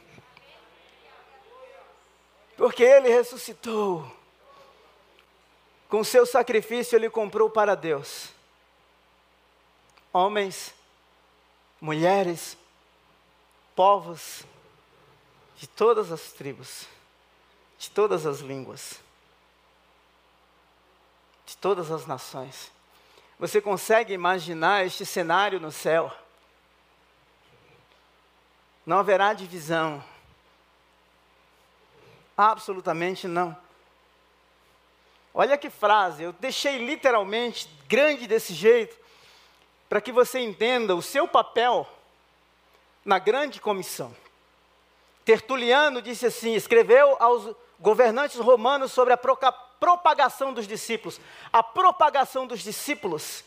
Porque 2.55 2.81
ele 2.81 3.09
ressuscitou. 3.09 4.09
Com 5.89 6.01
seu 6.01 6.25
sacrifício 6.25 6.95
ele 6.95 7.09
comprou 7.09 7.49
para 7.49 7.75
Deus 7.75 8.29
homens, 10.13 10.73
mulheres, 11.81 12.57
povos 13.75 14.43
de 15.57 15.67
todas 15.67 16.09
as 16.09 16.31
tribos 16.31 16.87
de 17.77 17.89
todas 17.91 18.25
as 18.25 18.39
línguas, 18.39 18.99
de 21.45 21.55
todas 21.57 21.91
as 21.91 22.05
nações. 22.05 22.71
Você 23.39 23.61
consegue 23.61 24.13
imaginar 24.13 24.85
este 24.85 25.05
cenário 25.05 25.59
no 25.59 25.71
céu? 25.71 26.11
Não 28.85 28.99
haverá 28.99 29.33
divisão. 29.33 30.03
Absolutamente 32.35 33.27
não. 33.27 33.55
Olha 35.33 35.57
que 35.57 35.69
frase, 35.69 36.23
eu 36.23 36.33
deixei 36.33 36.83
literalmente 36.83 37.69
grande 37.87 38.25
desse 38.25 38.55
jeito, 38.55 38.97
para 39.87 40.01
que 40.01 40.11
você 40.11 40.39
entenda 40.39 40.95
o 40.95 41.01
seu 41.01 41.27
papel 41.27 41.87
na 43.05 43.19
grande 43.19 43.61
comissão. 43.61 44.15
Tertuliano 45.23 46.01
disse 46.01 46.25
assim: 46.25 46.55
escreveu 46.55 47.15
aos 47.19 47.55
governantes 47.79 48.37
romanos 48.37 48.91
sobre 48.91 49.13
a 49.13 49.17
propagação 49.17 50.53
dos 50.53 50.67
discípulos. 50.67 51.19
A 51.51 51.61
propagação 51.61 52.47
dos 52.47 52.61
discípulos. 52.61 53.43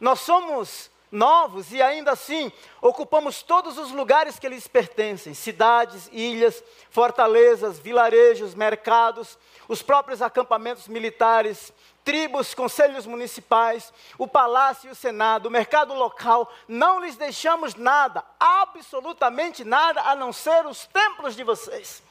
Nós 0.00 0.20
somos 0.20 0.90
novos 1.14 1.72
e 1.72 1.80
ainda 1.80 2.10
assim 2.10 2.50
ocupamos 2.82 3.42
todos 3.42 3.78
os 3.78 3.92
lugares 3.92 4.38
que 4.38 4.48
lhes 4.48 4.66
pertencem: 4.66 5.32
cidades, 5.32 6.08
ilhas, 6.12 6.62
fortalezas, 6.90 7.78
vilarejos, 7.78 8.54
mercados, 8.54 9.38
os 9.68 9.80
próprios 9.80 10.20
acampamentos 10.20 10.88
militares, 10.88 11.72
tribos, 12.04 12.52
conselhos 12.54 13.06
municipais, 13.06 13.92
o 14.18 14.26
palácio 14.26 14.88
e 14.88 14.92
o 14.92 14.96
senado, 14.96 15.46
o 15.46 15.50
mercado 15.50 15.94
local. 15.94 16.52
Não 16.68 17.00
lhes 17.00 17.16
deixamos 17.16 17.74
nada, 17.74 18.24
absolutamente 18.38 19.64
nada, 19.64 20.02
a 20.02 20.14
não 20.14 20.32
ser 20.32 20.66
os 20.66 20.86
templos 20.86 21.34
de 21.34 21.44
vocês. 21.44 22.02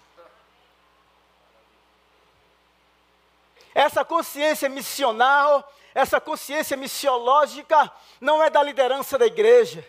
Essa 3.73 4.05
consciência 4.05 4.69
missional, 4.69 5.73
essa 5.93 6.19
consciência 6.19 6.77
missiológica 6.77 7.91
não 8.19 8.43
é 8.43 8.49
da 8.49 8.61
liderança 8.61 9.17
da 9.17 9.25
igreja. 9.25 9.87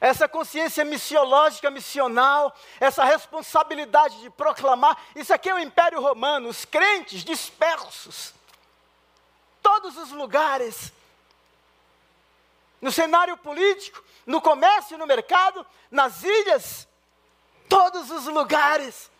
Essa 0.00 0.28
consciência 0.28 0.84
missiológica, 0.84 1.70
missional, 1.70 2.54
essa 2.78 3.02
responsabilidade 3.04 4.20
de 4.20 4.30
proclamar, 4.30 4.96
isso 5.14 5.34
aqui 5.34 5.48
é 5.48 5.54
o 5.54 5.58
Império 5.58 6.00
Romano, 6.00 6.48
os 6.48 6.64
crentes 6.64 7.24
dispersos, 7.24 8.32
todos 9.60 9.96
os 9.96 10.12
lugares, 10.12 10.92
no 12.80 12.92
cenário 12.92 13.36
político, 13.36 14.04
no 14.24 14.40
comércio, 14.40 14.96
no 14.96 15.06
mercado, 15.06 15.66
nas 15.90 16.22
ilhas, 16.22 16.86
todos 17.68 18.10
os 18.12 18.26
lugares. 18.26 19.10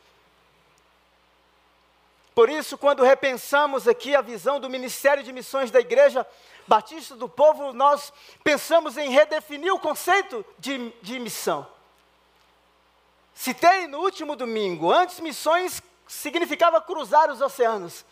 Por 2.39 2.49
isso, 2.49 2.79
quando 2.79 3.03
repensamos 3.03 3.89
aqui 3.89 4.15
a 4.15 4.21
visão 4.21 4.61
do 4.61 4.71
Ministério 4.71 5.25
de 5.25 5.33
Missões 5.33 5.73
da 5.73 5.81
Igreja 5.81 6.25
Batista 6.69 7.17
do 7.17 7.29
Povo, 7.29 7.73
nós 7.73 8.13
pensamos 8.45 8.97
em 8.97 9.11
redefinir 9.11 9.75
o 9.75 9.79
conceito 9.81 10.47
de, 10.57 10.93
de 11.03 11.19
missão. 11.19 11.67
Citei 13.35 13.89
no 13.89 13.99
último 13.99 14.37
domingo, 14.37 14.93
antes 14.93 15.19
missões 15.19 15.83
significava 16.07 16.81
cruzar 16.81 17.29
os 17.29 17.41
oceanos, 17.41 18.05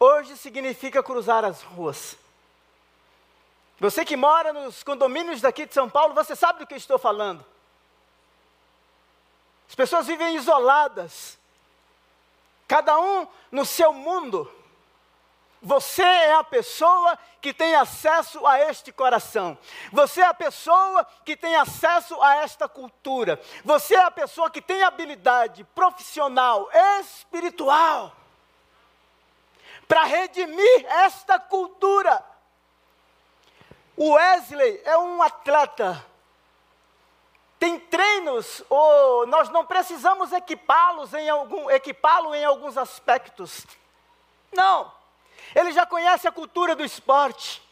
hoje 0.00 0.34
significa 0.38 1.02
cruzar 1.02 1.44
as 1.44 1.60
ruas. 1.60 2.16
Você 3.78 4.02
que 4.02 4.16
mora 4.16 4.50
nos 4.50 4.82
condomínios 4.82 5.42
daqui 5.42 5.66
de 5.66 5.74
São 5.74 5.90
Paulo, 5.90 6.14
você 6.14 6.34
sabe 6.34 6.60
do 6.60 6.66
que 6.66 6.74
estou 6.74 6.98
falando. 6.98 7.44
As 9.68 9.74
pessoas 9.74 10.06
vivem 10.06 10.36
isoladas, 10.36 11.37
cada 12.68 13.00
um 13.00 13.26
no 13.50 13.64
seu 13.64 13.92
mundo. 13.92 14.52
Você 15.60 16.02
é 16.02 16.34
a 16.34 16.44
pessoa 16.44 17.18
que 17.40 17.52
tem 17.52 17.74
acesso 17.74 18.46
a 18.46 18.60
este 18.60 18.92
coração. 18.92 19.58
Você 19.90 20.20
é 20.20 20.26
a 20.26 20.34
pessoa 20.34 21.04
que 21.24 21.36
tem 21.36 21.56
acesso 21.56 22.20
a 22.22 22.36
esta 22.36 22.68
cultura. 22.68 23.40
Você 23.64 23.96
é 23.96 24.04
a 24.04 24.10
pessoa 24.10 24.50
que 24.50 24.62
tem 24.62 24.84
habilidade 24.84 25.64
profissional, 25.74 26.68
espiritual, 27.00 28.14
para 29.88 30.04
redimir 30.04 30.86
esta 30.86 31.40
cultura. 31.40 32.22
O 33.96 34.12
Wesley 34.12 34.80
é 34.84 34.96
um 34.96 35.20
atleta. 35.20 36.06
Tem 37.58 37.78
treinos, 37.78 38.62
ou 38.68 39.26
nós 39.26 39.48
não 39.48 39.66
precisamos 39.66 40.32
equipá-los 40.32 41.12
em 41.12 41.28
algum, 41.28 41.68
equipá-lo 41.70 42.34
em 42.34 42.44
alguns 42.44 42.76
aspectos. 42.76 43.66
Não. 44.52 44.92
Ele 45.54 45.72
já 45.72 45.84
conhece 45.84 46.28
a 46.28 46.32
cultura 46.32 46.76
do 46.76 46.84
esporte. 46.84 47.62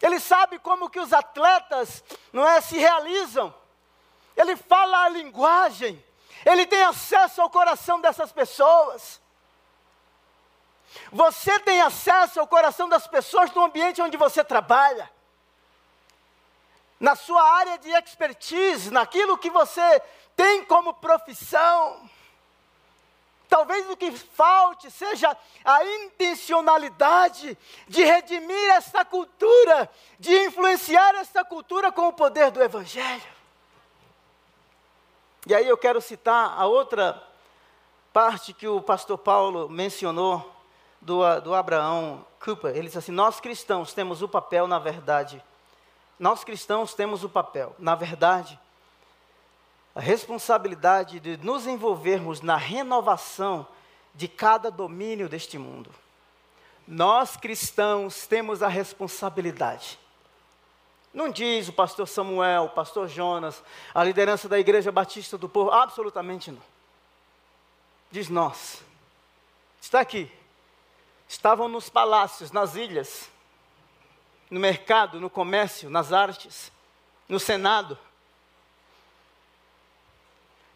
Ele 0.00 0.20
sabe 0.20 0.58
como 0.58 0.88
que 0.88 1.00
os 1.00 1.12
atletas, 1.12 2.02
não 2.32 2.46
é, 2.46 2.60
se 2.60 2.78
realizam. 2.78 3.52
Ele 4.36 4.56
fala 4.56 5.04
a 5.04 5.08
linguagem. 5.08 6.02
Ele 6.46 6.66
tem 6.66 6.82
acesso 6.84 7.42
ao 7.42 7.50
coração 7.50 8.00
dessas 8.00 8.32
pessoas. 8.32 9.20
Você 11.12 11.58
tem 11.60 11.80
acesso 11.82 12.40
ao 12.40 12.46
coração 12.46 12.88
das 12.88 13.06
pessoas 13.06 13.50
no 13.52 13.64
ambiente 13.64 14.02
onde 14.02 14.16
você 14.16 14.42
trabalha, 14.42 15.10
na 17.00 17.16
sua 17.16 17.42
área 17.42 17.78
de 17.78 17.88
expertise, 17.88 18.90
naquilo 18.90 19.38
que 19.38 19.48
você 19.48 20.02
tem 20.36 20.62
como 20.64 20.92
profissão. 20.92 21.98
Talvez 23.48 23.88
o 23.90 23.96
que 23.96 24.12
falte 24.12 24.90
seja 24.90 25.34
a 25.64 25.84
intencionalidade 25.84 27.58
de 27.88 28.04
redimir 28.04 28.70
essa 28.72 29.04
cultura, 29.04 29.90
de 30.18 30.32
influenciar 30.44 31.14
essa 31.16 31.42
cultura 31.42 31.90
com 31.90 32.06
o 32.08 32.12
poder 32.12 32.50
do 32.50 32.62
Evangelho. 32.62 33.40
E 35.46 35.54
aí 35.54 35.66
eu 35.66 35.78
quero 35.78 36.02
citar 36.02 36.54
a 36.56 36.66
outra 36.66 37.20
parte 38.12 38.52
que 38.52 38.68
o 38.68 38.82
pastor 38.82 39.16
Paulo 39.16 39.68
mencionou 39.68 40.54
do, 41.00 41.40
do 41.40 41.54
Abraão 41.54 42.24
Cooper, 42.44 42.76
ele 42.76 42.88
diz 42.88 42.96
assim: 42.96 43.10
Nós 43.10 43.40
cristãos 43.40 43.94
temos 43.94 44.20
o 44.22 44.28
papel, 44.28 44.66
na 44.66 44.78
verdade, 44.78 45.42
nós 46.20 46.44
cristãos 46.44 46.94
temos 46.94 47.24
o 47.24 47.28
papel, 47.28 47.74
na 47.78 47.96
verdade, 47.96 48.56
a 49.94 50.00
responsabilidade 50.00 51.18
de 51.18 51.36
nos 51.38 51.66
envolvermos 51.66 52.40
na 52.40 52.56
renovação 52.56 53.66
de 54.14 54.28
cada 54.28 54.70
domínio 54.70 55.28
deste 55.28 55.58
mundo. 55.58 55.90
Nós 56.86 57.36
cristãos 57.36 58.26
temos 58.26 58.62
a 58.62 58.68
responsabilidade. 58.68 59.98
Não 61.12 61.28
diz 61.28 61.68
o 61.68 61.72
pastor 61.72 62.06
Samuel, 62.06 62.64
o 62.64 62.70
pastor 62.70 63.08
Jonas, 63.08 63.60
a 63.92 64.04
liderança 64.04 64.48
da 64.48 64.60
Igreja 64.60 64.92
Batista 64.92 65.36
do 65.36 65.48
Povo, 65.48 65.72
absolutamente 65.72 66.52
não. 66.52 66.62
Diz 68.12 68.28
nós. 68.28 68.84
Está 69.80 70.00
aqui 70.00 70.30
estavam 71.30 71.68
nos 71.68 71.88
palácios, 71.88 72.50
nas 72.50 72.74
ilhas, 72.74 73.30
no 74.50 74.58
mercado, 74.58 75.20
no 75.20 75.30
comércio, 75.30 75.88
nas 75.88 76.12
artes, 76.12 76.72
no 77.28 77.38
Senado. 77.38 77.96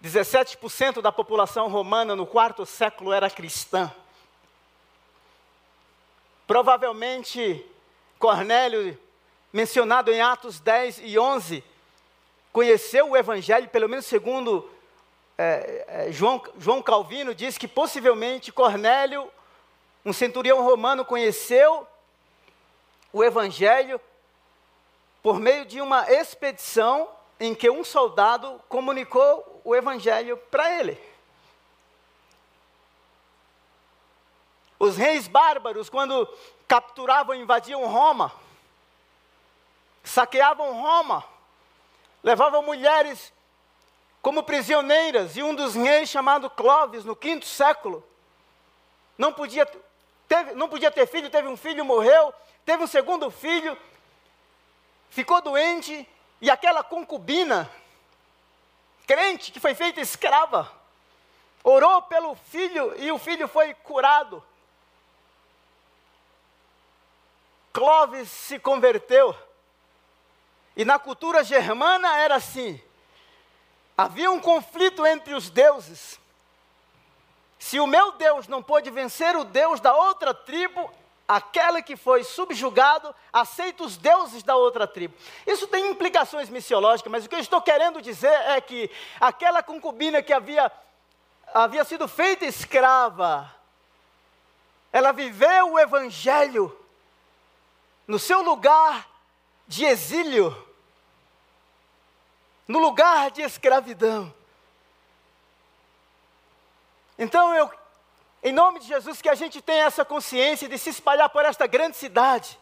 17% 0.02 1.00
da 1.00 1.10
população 1.10 1.68
romana 1.68 2.14
no 2.14 2.26
quarto 2.26 2.64
século 2.64 3.12
era 3.12 3.28
cristã. 3.28 3.92
Provavelmente, 6.46 7.64
Cornélio, 8.18 8.98
mencionado 9.52 10.12
em 10.12 10.20
Atos 10.20 10.60
10 10.60 11.00
e 11.02 11.18
11, 11.18 11.64
conheceu 12.52 13.10
o 13.10 13.16
Evangelho, 13.16 13.68
pelo 13.68 13.88
menos 13.88 14.06
segundo 14.06 14.70
é, 15.36 15.84
é, 15.88 16.12
João, 16.12 16.42
João 16.58 16.82
Calvino, 16.82 17.34
diz 17.34 17.58
que 17.58 17.66
possivelmente 17.66 18.52
Cornélio 18.52 19.28
um 20.04 20.12
centurião 20.12 20.62
romano 20.62 21.04
conheceu 21.04 21.88
o 23.14 23.22
Evangelho 23.22 24.00
por 25.22 25.38
meio 25.38 25.64
de 25.64 25.80
uma 25.80 26.10
expedição 26.10 27.08
em 27.38 27.54
que 27.54 27.70
um 27.70 27.84
soldado 27.84 28.60
comunicou 28.68 29.62
o 29.64 29.74
Evangelho 29.74 30.36
para 30.50 30.68
ele. 30.80 31.00
Os 34.80 34.96
reis 34.96 35.28
bárbaros, 35.28 35.88
quando 35.88 36.28
capturavam 36.66 37.36
e 37.36 37.40
invadiam 37.40 37.86
Roma, 37.86 38.32
saqueavam 40.02 40.72
Roma, 40.72 41.24
levavam 42.20 42.62
mulheres 42.62 43.32
como 44.20 44.42
prisioneiras, 44.42 45.36
e 45.36 45.42
um 45.42 45.54
dos 45.54 45.76
reis, 45.76 46.08
chamado 46.08 46.50
Clovis, 46.50 47.04
no 47.04 47.14
quinto 47.14 47.46
século, 47.46 48.02
não 49.16 49.32
podia 49.32 49.64
teve, 50.34 50.54
não 50.54 50.68
podia 50.68 50.90
ter 50.90 51.06
filho, 51.06 51.30
teve 51.30 51.46
um 51.46 51.56
filho, 51.56 51.84
morreu, 51.84 52.34
teve 52.64 52.82
um 52.82 52.88
segundo 52.88 53.30
filho, 53.30 53.78
ficou 55.08 55.40
doente, 55.40 56.08
e 56.40 56.50
aquela 56.50 56.82
concubina, 56.82 57.70
crente, 59.06 59.52
que 59.52 59.60
foi 59.60 59.76
feita 59.76 60.00
escrava, 60.00 60.70
orou 61.62 62.02
pelo 62.02 62.34
filho 62.34 63.00
e 63.00 63.12
o 63.12 63.18
filho 63.18 63.46
foi 63.46 63.74
curado. 63.74 64.42
Clovis 67.72 68.28
se 68.28 68.58
converteu. 68.58 69.36
E 70.76 70.84
na 70.84 70.98
cultura 70.98 71.44
germana 71.44 72.16
era 72.18 72.36
assim: 72.36 72.80
havia 73.96 74.30
um 74.30 74.40
conflito 74.40 75.06
entre 75.06 75.34
os 75.34 75.50
deuses. 75.50 76.18
Se 77.64 77.80
o 77.80 77.86
meu 77.86 78.12
Deus 78.12 78.46
não 78.46 78.62
pôde 78.62 78.90
vencer 78.90 79.34
o 79.34 79.42
Deus 79.42 79.80
da 79.80 79.96
outra 79.96 80.34
tribo, 80.34 80.92
aquela 81.26 81.80
que 81.80 81.96
foi 81.96 82.22
subjugado 82.22 83.14
aceita 83.32 83.84
os 83.84 83.96
deuses 83.96 84.42
da 84.42 84.54
outra 84.54 84.86
tribo. 84.86 85.14
Isso 85.46 85.66
tem 85.68 85.90
implicações 85.90 86.50
missiológicas, 86.50 87.10
mas 87.10 87.24
o 87.24 87.28
que 87.28 87.34
eu 87.34 87.40
estou 87.40 87.62
querendo 87.62 88.02
dizer 88.02 88.34
é 88.50 88.60
que 88.60 88.90
aquela 89.18 89.62
concubina 89.62 90.22
que 90.22 90.30
havia, 90.30 90.70
havia 91.54 91.86
sido 91.86 92.06
feita 92.06 92.44
escrava, 92.44 93.50
ela 94.92 95.12
viveu 95.12 95.72
o 95.72 95.80
evangelho 95.80 96.78
no 98.06 98.18
seu 98.18 98.42
lugar 98.42 99.08
de 99.66 99.86
exílio, 99.86 100.54
no 102.68 102.78
lugar 102.78 103.30
de 103.30 103.40
escravidão. 103.40 104.30
Então, 107.18 107.54
eu, 107.54 107.70
em 108.42 108.52
nome 108.52 108.80
de 108.80 108.86
Jesus, 108.86 109.22
que 109.22 109.28
a 109.28 109.34
gente 109.34 109.62
tenha 109.62 109.84
essa 109.84 110.04
consciência 110.04 110.68
de 110.68 110.78
se 110.78 110.90
espalhar 110.90 111.28
por 111.28 111.44
esta 111.44 111.66
grande 111.66 111.96
cidade. 111.96 112.58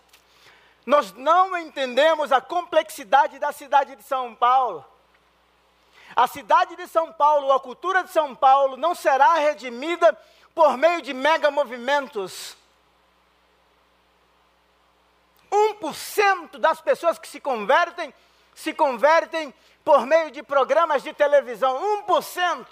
Nós 0.84 1.12
não 1.12 1.56
entendemos 1.56 2.32
a 2.32 2.40
complexidade 2.40 3.38
da 3.38 3.52
cidade 3.52 3.96
de 3.96 4.02
São 4.02 4.34
Paulo. 4.34 4.84
A 6.14 6.26
cidade 6.26 6.76
de 6.76 6.86
São 6.86 7.12
Paulo, 7.12 7.52
a 7.52 7.60
cultura 7.60 8.04
de 8.04 8.10
São 8.10 8.34
Paulo, 8.34 8.76
não 8.76 8.94
será 8.94 9.34
redimida 9.34 10.16
por 10.54 10.76
meio 10.76 11.00
de 11.00 11.14
mega 11.14 11.50
movimentos. 11.50 12.56
1% 15.50 16.58
das 16.58 16.80
pessoas 16.80 17.18
que 17.18 17.28
se 17.28 17.40
convertem, 17.40 18.12
se 18.54 18.74
convertem 18.74 19.54
por 19.84 20.06
meio 20.06 20.30
de 20.30 20.42
programas 20.42 21.02
de 21.02 21.12
televisão. 21.12 22.04
1%. 22.06 22.66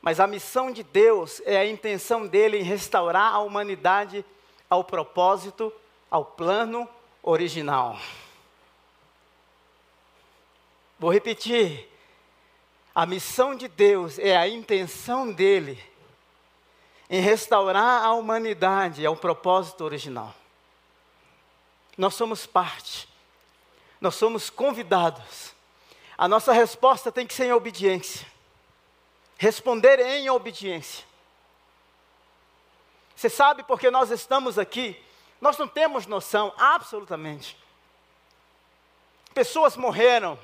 Mas 0.00 0.20
a 0.20 0.28
missão 0.28 0.70
de 0.70 0.84
Deus 0.84 1.42
é 1.44 1.56
a 1.56 1.66
intenção 1.66 2.24
dele 2.24 2.56
em 2.56 2.62
restaurar 2.62 3.34
a 3.34 3.40
humanidade 3.40 4.24
ao 4.70 4.84
propósito, 4.84 5.72
ao 6.08 6.24
plano 6.24 6.88
original. 7.20 7.98
Vou 11.00 11.12
repetir. 11.12 11.90
A 12.94 13.04
missão 13.06 13.56
de 13.56 13.66
Deus 13.66 14.20
é 14.20 14.36
a 14.36 14.46
intenção 14.46 15.32
dele 15.32 15.82
em 17.08 17.20
restaurar 17.20 18.04
a 18.04 18.12
humanidade 18.12 19.04
ao 19.04 19.16
propósito 19.16 19.84
original. 19.84 20.34
Nós 21.96 22.14
somos 22.14 22.46
parte, 22.46 23.08
nós 24.00 24.14
somos 24.14 24.50
convidados 24.50 25.54
a 26.16 26.28
nossa 26.28 26.52
resposta 26.52 27.10
tem 27.10 27.26
que 27.26 27.34
ser 27.34 27.46
em 27.46 27.52
obediência. 27.52 28.26
Responder 29.36 29.98
em 29.98 30.30
obediência. 30.30 31.04
Você 33.16 33.28
sabe 33.28 33.64
porque 33.64 33.90
nós 33.90 34.10
estamos 34.10 34.58
aqui? 34.58 35.00
Nós 35.40 35.58
não 35.58 35.66
temos 35.66 36.06
noção, 36.06 36.52
absolutamente. 36.56 37.56
Pessoas 39.32 39.76
morreram. 39.76 40.38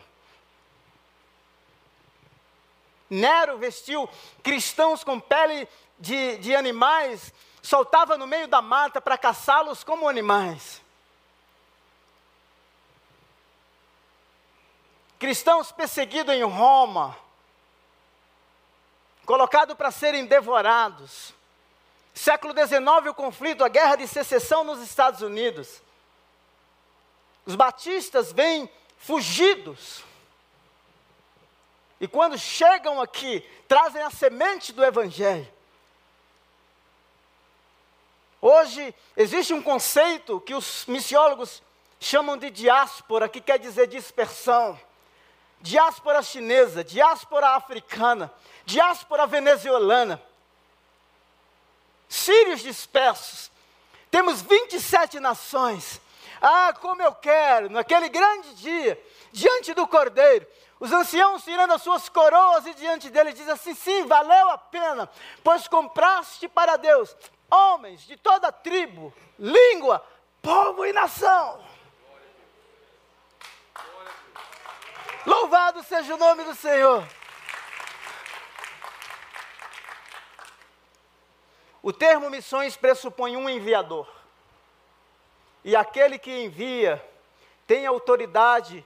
Nero 3.09 3.59
vestiu 3.59 4.09
cristãos 4.43 5.03
com 5.03 5.19
pele 5.19 5.69
de, 6.01 6.39
de 6.39 6.57
animais, 6.57 7.33
soltava 7.63 8.17
no 8.17 8.27
meio 8.27 8.49
da 8.49 8.61
mata 8.61 9.01
para 9.01 9.17
caçá-los 9.17 9.85
como 9.85 10.09
animais. 10.09 10.81
cristãos 15.21 15.71
perseguidos 15.71 16.35
em 16.35 16.43
Roma, 16.43 17.15
colocados 19.27 19.77
para 19.77 19.91
serem 19.91 20.25
devorados. 20.25 21.35
Século 22.15 22.55
XIX, 22.55 23.11
o 23.11 23.15
conflito, 23.15 23.63
a 23.63 23.69
guerra 23.69 23.97
de 23.97 24.09
secessão 24.09 24.65
nos 24.65 24.81
Estados 24.81 25.21
Unidos. 25.21 25.83
Os 27.45 27.55
batistas 27.55 28.33
vêm 28.33 28.69
fugidos. 28.97 30.03
E 32.01 32.09
quando 32.09 32.39
chegam 32.39 32.99
aqui, 32.99 33.47
trazem 33.69 34.03
a 34.03 34.11
semente 34.11 34.73
do 34.73 34.83
Evangelho. 34.83 35.47
Hoje 38.41 38.95
existe 39.17 39.53
um 39.53 39.63
conceito 39.63 40.41
que 40.41 40.55
os 40.55 40.85
missiólogos 40.87 41.63
chamam 41.99 42.37
de 42.37 42.51
diáspora, 42.51 43.29
que 43.29 43.41
quer 43.41 43.59
dizer 43.59 43.87
dispersão 43.87 44.79
diáspora 45.61 46.23
chinesa, 46.23 46.83
diáspora 46.83 47.51
africana, 47.51 48.33
diáspora 48.65 49.27
venezuelana, 49.27 50.21
sírios 52.09 52.61
dispersos. 52.61 53.51
Temos 54.11 54.43
27 54.43 55.21
nações. 55.21 56.01
Ah, 56.41 56.73
como 56.81 57.03
eu 57.03 57.15
quero, 57.15 57.69
naquele 57.69 58.09
grande 58.09 58.55
dia, 58.55 59.01
diante 59.31 59.75
do 59.75 59.87
Cordeiro, 59.87 60.47
os 60.81 60.91
anciãos 60.91 61.45
tirando 61.45 61.73
as 61.73 61.83
suas 61.83 62.09
coroas 62.09 62.67
e 62.67 62.73
diante 62.75 63.11
dele 63.11 63.33
diz 63.33 63.47
assim: 63.49 63.75
sim, 63.75 64.07
valeu 64.07 64.49
a 64.49 64.57
pena, 64.57 65.09
pois 65.45 65.69
compraste 65.69 66.49
para 66.49 66.77
Deus 66.77 67.15
homens 67.51 68.03
de 68.03 68.17
toda 68.17 68.53
tribo, 68.53 69.13
língua, 69.39 70.05
povo 70.41 70.87
e 70.87 70.93
nação. 70.93 71.63
Louvado 75.27 75.83
seja 75.83 76.15
o 76.15 76.19
nome 76.19 76.45
do 76.45 76.55
Senhor. 76.55 77.07
O 81.83 81.93
termo 81.93 82.31
missões 82.31 82.77
pressupõe 82.77 83.37
um 83.37 83.49
enviador. 83.49 84.07
E 85.65 85.75
aquele 85.77 86.19
que 86.19 86.45
envia 86.45 87.05
tem 87.67 87.87
autoridade 87.87 88.85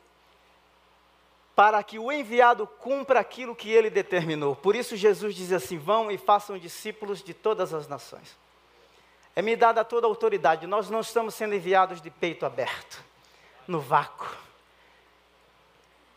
para 1.54 1.82
que 1.82 1.98
o 1.98 2.10
enviado 2.10 2.66
cumpra 2.66 3.20
aquilo 3.20 3.54
que 3.54 3.70
ele 3.70 3.88
determinou. 3.88 4.56
Por 4.56 4.74
isso 4.74 4.96
Jesus 4.96 5.34
diz 5.34 5.52
assim: 5.52 5.78
vão 5.78 6.10
e 6.10 6.18
façam 6.18 6.58
discípulos 6.58 7.22
de 7.22 7.32
todas 7.32 7.72
as 7.72 7.86
nações. 7.86 8.36
É 9.36 9.42
me 9.42 9.56
dada 9.56 9.84
toda 9.84 10.06
a 10.06 10.08
autoridade. 10.08 10.66
Nós 10.66 10.88
não 10.88 11.00
estamos 11.00 11.34
sendo 11.34 11.54
enviados 11.54 12.00
de 12.00 12.10
peito 12.10 12.46
aberto, 12.46 13.02
no 13.66 13.80
vácuo. 13.80 14.28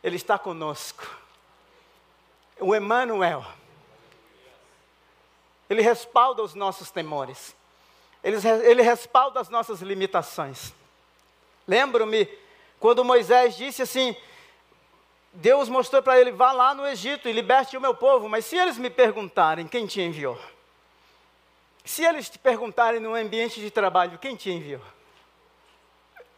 Ele 0.03 0.15
está 0.15 0.37
conosco. 0.37 1.05
O 2.59 2.75
Emmanuel. 2.75 3.45
Ele 5.69 5.81
respalda 5.81 6.43
os 6.43 6.53
nossos 6.53 6.91
temores. 6.91 7.55
Ele, 8.23 8.37
ele 8.63 8.81
respalda 8.81 9.39
as 9.39 9.49
nossas 9.49 9.81
limitações. 9.81 10.73
Lembro-me 11.67 12.25
quando 12.79 13.03
Moisés 13.03 13.55
disse 13.55 13.81
assim: 13.81 14.15
Deus 15.33 15.69
mostrou 15.69 16.01
para 16.01 16.19
ele: 16.19 16.31
vá 16.31 16.51
lá 16.51 16.73
no 16.73 16.87
Egito 16.87 17.27
e 17.27 17.33
liberte 17.33 17.75
o 17.75 17.81
meu 17.81 17.93
povo. 17.93 18.29
Mas 18.29 18.45
se 18.45 18.55
eles 18.55 18.77
me 18.77 18.89
perguntarem 18.89 19.67
quem 19.67 19.85
te 19.85 20.01
enviou, 20.01 20.39
se 21.87 22.03
eles 22.03 22.29
te 22.29 22.37
perguntarem 22.37 22.99
no 22.99 23.15
ambiente 23.15 23.59
de 23.59 23.71
trabalho 23.71 24.19
quem 24.19 24.35
te 24.35 24.51
enviou, 24.51 24.81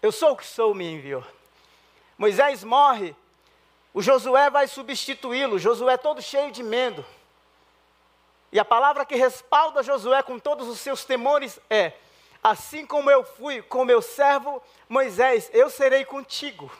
eu 0.01 0.11
sou 0.11 0.31
o 0.31 0.37
que 0.37 0.45
sou, 0.45 0.73
me 0.73 0.85
enviou. 0.85 1.23
Moisés 2.17 2.63
morre 2.63 3.15
o 3.93 4.01
Josué 4.01 4.49
vai 4.49 4.67
substituí-lo, 4.67 5.57
Josué 5.57 5.97
todo 5.97 6.21
cheio 6.21 6.51
de 6.51 6.61
medo. 6.61 7.05
E 8.51 8.59
a 8.59 8.65
palavra 8.65 9.05
que 9.05 9.15
respalda 9.15 9.83
Josué 9.83 10.21
com 10.23 10.39
todos 10.39 10.67
os 10.67 10.79
seus 10.79 11.03
temores 11.03 11.59
é: 11.69 11.93
Assim 12.41 12.85
como 12.85 13.09
eu 13.09 13.23
fui 13.23 13.61
com 13.61 13.83
meu 13.83 14.01
servo 14.01 14.61
Moisés, 14.87 15.49
eu 15.53 15.69
serei 15.69 16.05
contigo. 16.05 16.71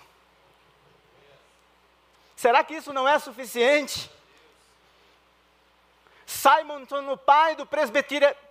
Será 2.36 2.64
que 2.64 2.76
isso 2.76 2.94
não 2.94 3.08
é 3.08 3.20
suficiente? 3.20 4.10
Simon, 6.30 6.86
no 7.04 7.18
pai 7.18 7.56
do, 7.56 7.68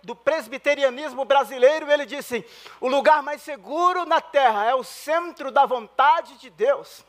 do 0.03 0.13
presbiterianismo 0.13 1.23
brasileiro, 1.23 1.89
ele 1.89 2.05
disse: 2.05 2.45
o 2.81 2.89
lugar 2.89 3.23
mais 3.23 3.41
seguro 3.41 4.05
na 4.05 4.19
terra 4.19 4.65
é 4.65 4.75
o 4.75 4.83
centro 4.83 5.49
da 5.49 5.65
vontade 5.65 6.37
de 6.39 6.49
Deus. 6.49 7.05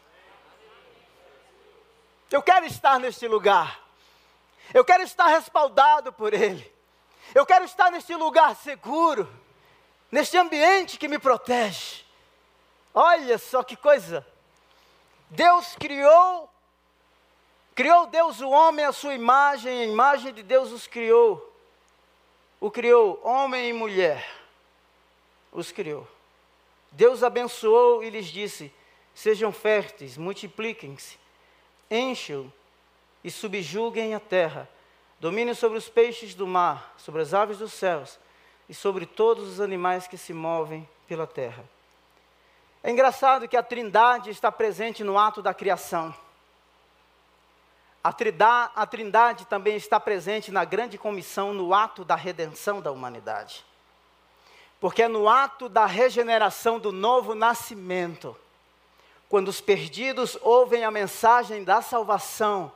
Eu 2.30 2.40
quero 2.40 2.66
estar 2.66 3.00
neste 3.00 3.26
lugar. 3.26 3.80
Eu 4.72 4.84
quero 4.84 5.02
estar 5.02 5.26
respaldado 5.26 6.12
por 6.12 6.32
Ele. 6.32 6.72
Eu 7.34 7.44
quero 7.44 7.64
estar 7.64 7.90
neste 7.90 8.14
lugar 8.14 8.54
seguro, 8.54 9.28
neste 10.08 10.36
ambiente 10.38 10.98
que 10.98 11.08
me 11.08 11.18
protege. 11.18 12.04
Olha 12.94 13.38
só 13.38 13.64
que 13.64 13.74
coisa. 13.74 14.24
Deus 15.28 15.74
criou, 15.74 16.48
criou 17.74 18.06
Deus 18.06 18.40
o 18.40 18.50
homem 18.50 18.84
à 18.84 18.92
sua 18.92 19.14
imagem, 19.14 19.80
a 19.80 19.84
imagem 19.84 20.32
de 20.32 20.42
Deus 20.42 20.72
os 20.72 20.86
criou. 20.86 21.46
O 22.60 22.70
criou, 22.70 23.20
homem 23.24 23.70
e 23.70 23.72
mulher, 23.72 24.28
os 25.50 25.72
criou. 25.72 26.06
Deus 26.92 27.22
abençoou 27.22 28.02
e 28.02 28.10
lhes 28.10 28.26
disse: 28.26 28.72
sejam 29.14 29.52
férteis, 29.52 30.16
multipliquem-se, 30.16 31.18
encham 31.90 32.52
e 33.22 33.30
subjuguem 33.30 34.14
a 34.14 34.20
terra, 34.20 34.68
dominem 35.18 35.54
sobre 35.54 35.78
os 35.78 35.88
peixes 35.88 36.34
do 36.34 36.46
mar, 36.46 36.94
sobre 36.96 37.22
as 37.22 37.34
aves 37.34 37.58
dos 37.58 37.72
céus 37.72 38.18
e 38.68 38.74
sobre 38.74 39.06
todos 39.06 39.48
os 39.48 39.60
animais 39.60 40.06
que 40.06 40.16
se 40.16 40.32
movem 40.32 40.88
pela 41.06 41.26
terra. 41.26 41.64
É 42.82 42.90
engraçado 42.90 43.46
que 43.48 43.56
a 43.56 43.62
Trindade 43.62 44.30
está 44.30 44.50
presente 44.50 45.04
no 45.04 45.18
ato 45.18 45.42
da 45.42 45.52
criação. 45.52 46.14
A 48.02 48.12
trindade, 48.12 49.44
também 49.46 49.76
está 49.76 50.00
presente 50.00 50.50
na 50.50 50.64
grande 50.64 50.96
comissão, 50.96 51.52
no 51.52 51.74
ato 51.74 52.04
da 52.04 52.16
redenção 52.16 52.80
da 52.80 52.90
humanidade. 52.90 53.64
Porque 54.80 55.02
é 55.02 55.08
no 55.08 55.28
ato 55.28 55.68
da 55.68 55.84
regeneração 55.84 56.78
do 56.78 56.90
novo 56.90 57.34
nascimento, 57.34 58.34
quando 59.28 59.48
os 59.48 59.60
perdidos 59.60 60.38
ouvem 60.40 60.84
a 60.84 60.90
mensagem 60.90 61.62
da 61.62 61.82
salvação, 61.82 62.72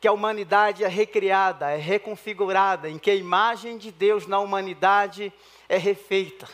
que 0.00 0.06
a 0.06 0.12
humanidade 0.12 0.84
é 0.84 0.88
recriada, 0.88 1.70
é 1.70 1.76
reconfigurada, 1.76 2.88
em 2.88 2.96
que 2.96 3.10
a 3.10 3.14
imagem 3.14 3.76
de 3.76 3.90
Deus 3.90 4.26
na 4.26 4.38
humanidade 4.38 5.32
é 5.68 5.76
refeita. 5.76 6.48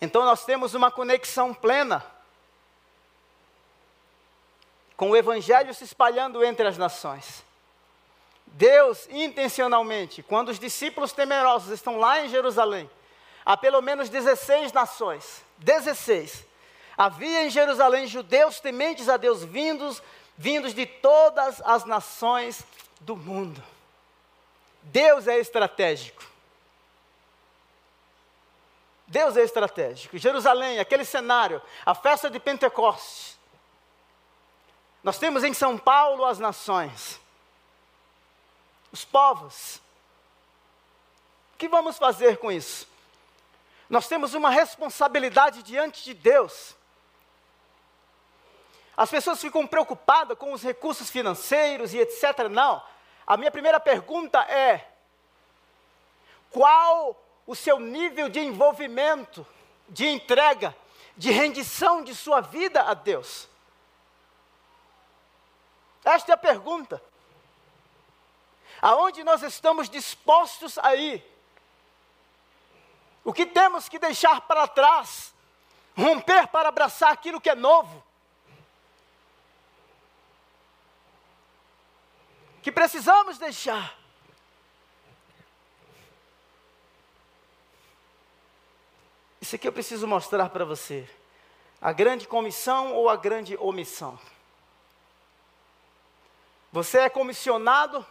Então 0.00 0.24
nós 0.24 0.44
temos 0.44 0.74
uma 0.74 0.90
conexão 0.90 1.54
plena 1.54 2.04
com 4.98 5.10
o 5.10 5.16
evangelho 5.16 5.72
se 5.72 5.84
espalhando 5.84 6.44
entre 6.44 6.66
as 6.66 6.76
nações. 6.76 7.44
Deus, 8.44 9.06
intencionalmente, 9.10 10.24
quando 10.24 10.48
os 10.48 10.58
discípulos 10.58 11.12
temerosos 11.12 11.70
estão 11.70 11.98
lá 11.98 12.24
em 12.24 12.28
Jerusalém, 12.28 12.90
há 13.46 13.56
pelo 13.56 13.80
menos 13.80 14.08
16 14.08 14.72
nações, 14.72 15.44
16. 15.58 16.44
Havia 16.96 17.44
em 17.44 17.48
Jerusalém 17.50 18.08
judeus 18.08 18.58
tementes 18.58 19.08
a 19.08 19.16
Deus 19.16 19.44
vindos, 19.44 20.02
vindos 20.36 20.74
de 20.74 20.84
todas 20.84 21.62
as 21.64 21.84
nações 21.84 22.64
do 23.00 23.14
mundo. 23.14 23.62
Deus 24.82 25.28
é 25.28 25.38
estratégico. 25.38 26.24
Deus 29.06 29.36
é 29.36 29.42
estratégico. 29.42 30.18
Jerusalém, 30.18 30.80
aquele 30.80 31.04
cenário, 31.04 31.62
a 31.86 31.94
festa 31.94 32.28
de 32.28 32.40
Pentecostes, 32.40 33.37
nós 35.02 35.18
temos 35.18 35.44
em 35.44 35.54
São 35.54 35.78
Paulo 35.78 36.24
as 36.24 36.38
nações, 36.38 37.20
os 38.90 39.04
povos. 39.04 39.80
O 41.54 41.58
que 41.58 41.68
vamos 41.68 41.98
fazer 41.98 42.38
com 42.38 42.50
isso? 42.50 42.88
Nós 43.88 44.06
temos 44.06 44.34
uma 44.34 44.50
responsabilidade 44.50 45.62
diante 45.62 46.04
de 46.04 46.14
Deus. 46.14 46.76
As 48.96 49.08
pessoas 49.08 49.40
ficam 49.40 49.66
preocupadas 49.66 50.36
com 50.36 50.52
os 50.52 50.62
recursos 50.62 51.08
financeiros 51.08 51.94
e 51.94 51.98
etc. 51.98 52.48
Não. 52.50 52.82
A 53.26 53.36
minha 53.36 53.50
primeira 53.50 53.78
pergunta 53.78 54.40
é: 54.40 54.88
qual 56.50 57.16
o 57.46 57.54
seu 57.54 57.78
nível 57.78 58.28
de 58.28 58.40
envolvimento, 58.40 59.46
de 59.88 60.06
entrega, 60.06 60.76
de 61.16 61.30
rendição 61.30 62.02
de 62.02 62.14
sua 62.14 62.40
vida 62.40 62.82
a 62.82 62.94
Deus? 62.94 63.48
Esta 66.08 66.32
é 66.32 66.34
a 66.34 66.38
pergunta. 66.38 67.02
Aonde 68.80 69.22
nós 69.22 69.42
estamos 69.42 69.90
dispostos 69.90 70.78
a 70.78 70.94
ir? 70.94 71.22
O 73.22 73.32
que 73.32 73.44
temos 73.44 73.88
que 73.88 73.98
deixar 73.98 74.40
para 74.42 74.66
trás? 74.66 75.34
Romper 75.96 76.46
para 76.48 76.70
abraçar 76.70 77.12
aquilo 77.12 77.40
que 77.40 77.50
é 77.50 77.54
novo? 77.54 78.02
Que 82.62 82.72
precisamos 82.72 83.36
deixar? 83.36 83.98
Isso 89.40 89.56
aqui 89.56 89.68
eu 89.68 89.72
preciso 89.72 90.06
mostrar 90.06 90.48
para 90.48 90.64
você. 90.64 91.08
A 91.80 91.92
grande 91.92 92.26
comissão 92.26 92.94
ou 92.94 93.08
a 93.08 93.16
grande 93.16 93.56
omissão? 93.58 94.18
Você 96.72 96.98
é 96.98 97.08
comissionado 97.08 98.04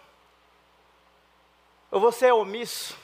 ou 1.92 2.00
você 2.00 2.28
é 2.28 2.34
omisso? 2.34 2.98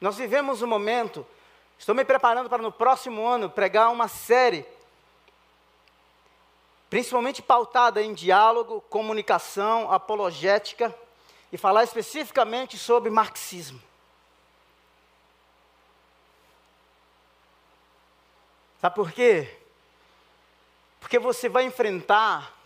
Nós 0.00 0.16
vivemos 0.16 0.62
um 0.62 0.66
momento, 0.66 1.26
estou 1.78 1.94
me 1.94 2.04
preparando 2.04 2.48
para 2.48 2.62
no 2.62 2.70
próximo 2.70 3.26
ano 3.26 3.50
pregar 3.50 3.90
uma 3.90 4.08
série, 4.08 4.66
principalmente 6.88 7.42
pautada 7.42 8.02
em 8.02 8.14
diálogo, 8.14 8.82
comunicação, 8.82 9.90
apologética, 9.90 10.94
e 11.52 11.58
falar 11.58 11.84
especificamente 11.84 12.76
sobre 12.76 13.10
marxismo. 13.10 13.80
Sabe 18.80 18.94
por 18.94 19.10
quê? 19.12 19.58
Porque 21.00 21.18
você 21.18 21.48
vai 21.48 21.64
enfrentar 21.64 22.56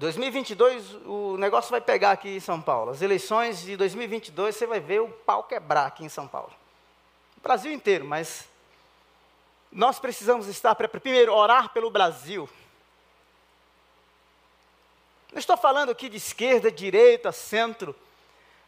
2022, 0.00 0.94
o 1.04 1.36
negócio 1.36 1.70
vai 1.70 1.80
pegar 1.80 2.12
aqui 2.12 2.30
em 2.30 2.40
São 2.40 2.58
Paulo. 2.58 2.90
As 2.90 3.02
eleições 3.02 3.60
de 3.60 3.76
2022, 3.76 4.56
você 4.56 4.66
vai 4.66 4.80
ver 4.80 5.02
o 5.02 5.08
pau 5.08 5.44
quebrar 5.44 5.84
aqui 5.84 6.02
em 6.02 6.08
São 6.08 6.26
Paulo. 6.26 6.52
O 7.36 7.40
Brasil 7.42 7.70
inteiro, 7.70 8.06
mas 8.06 8.48
nós 9.70 9.98
precisamos 9.98 10.46
estar 10.46 10.74
primeiro 10.74 11.34
orar 11.34 11.68
pelo 11.74 11.90
Brasil. 11.90 12.48
Não 15.30 15.38
estou 15.38 15.56
falando 15.56 15.90
aqui 15.90 16.08
de 16.08 16.16
esquerda, 16.16 16.72
direita, 16.72 17.30
centro. 17.30 17.94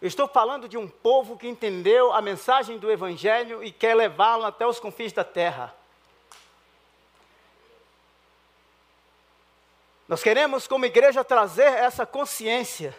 Eu 0.03 0.09
estou 0.09 0.27
falando 0.27 0.69
de 0.69 0.77
um 0.77 0.89
povo 0.89 1.39
que 1.39 1.47
entendeu 1.47 2.13
a 2.13 2.21
mensagem 2.21 2.77
do 2.77 2.91
Evangelho 2.91 3.63
e 3.63 3.71
quer 3.71 3.95
levá-lo 3.95 4.45
até 4.45 4.67
os 4.67 4.81
confins 4.81 5.13
da 5.13 5.23
terra. 5.23 5.73
Nós 10.09 10.21
queremos, 10.21 10.67
como 10.67 10.85
igreja, 10.85 11.23
trazer 11.23 11.69
essa 11.69 12.05
consciência 12.05 12.99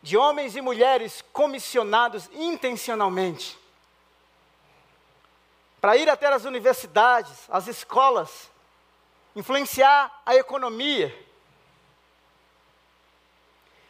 de 0.00 0.16
homens 0.16 0.54
e 0.54 0.60
mulheres 0.60 1.24
comissionados 1.32 2.30
intencionalmente 2.32 3.58
para 5.80 5.96
ir 5.96 6.08
até 6.08 6.28
as 6.28 6.44
universidades, 6.44 7.36
as 7.48 7.66
escolas, 7.66 8.48
influenciar 9.34 10.22
a 10.24 10.36
economia 10.36 11.12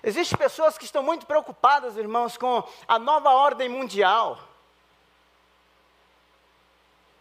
Existem 0.03 0.37
pessoas 0.37 0.77
que 0.77 0.85
estão 0.85 1.03
muito 1.03 1.27
preocupadas, 1.27 1.97
irmãos, 1.97 2.37
com 2.37 2.67
a 2.89 2.99
nova 2.99 3.31
ordem 3.31 3.69
mundial. 3.69 4.39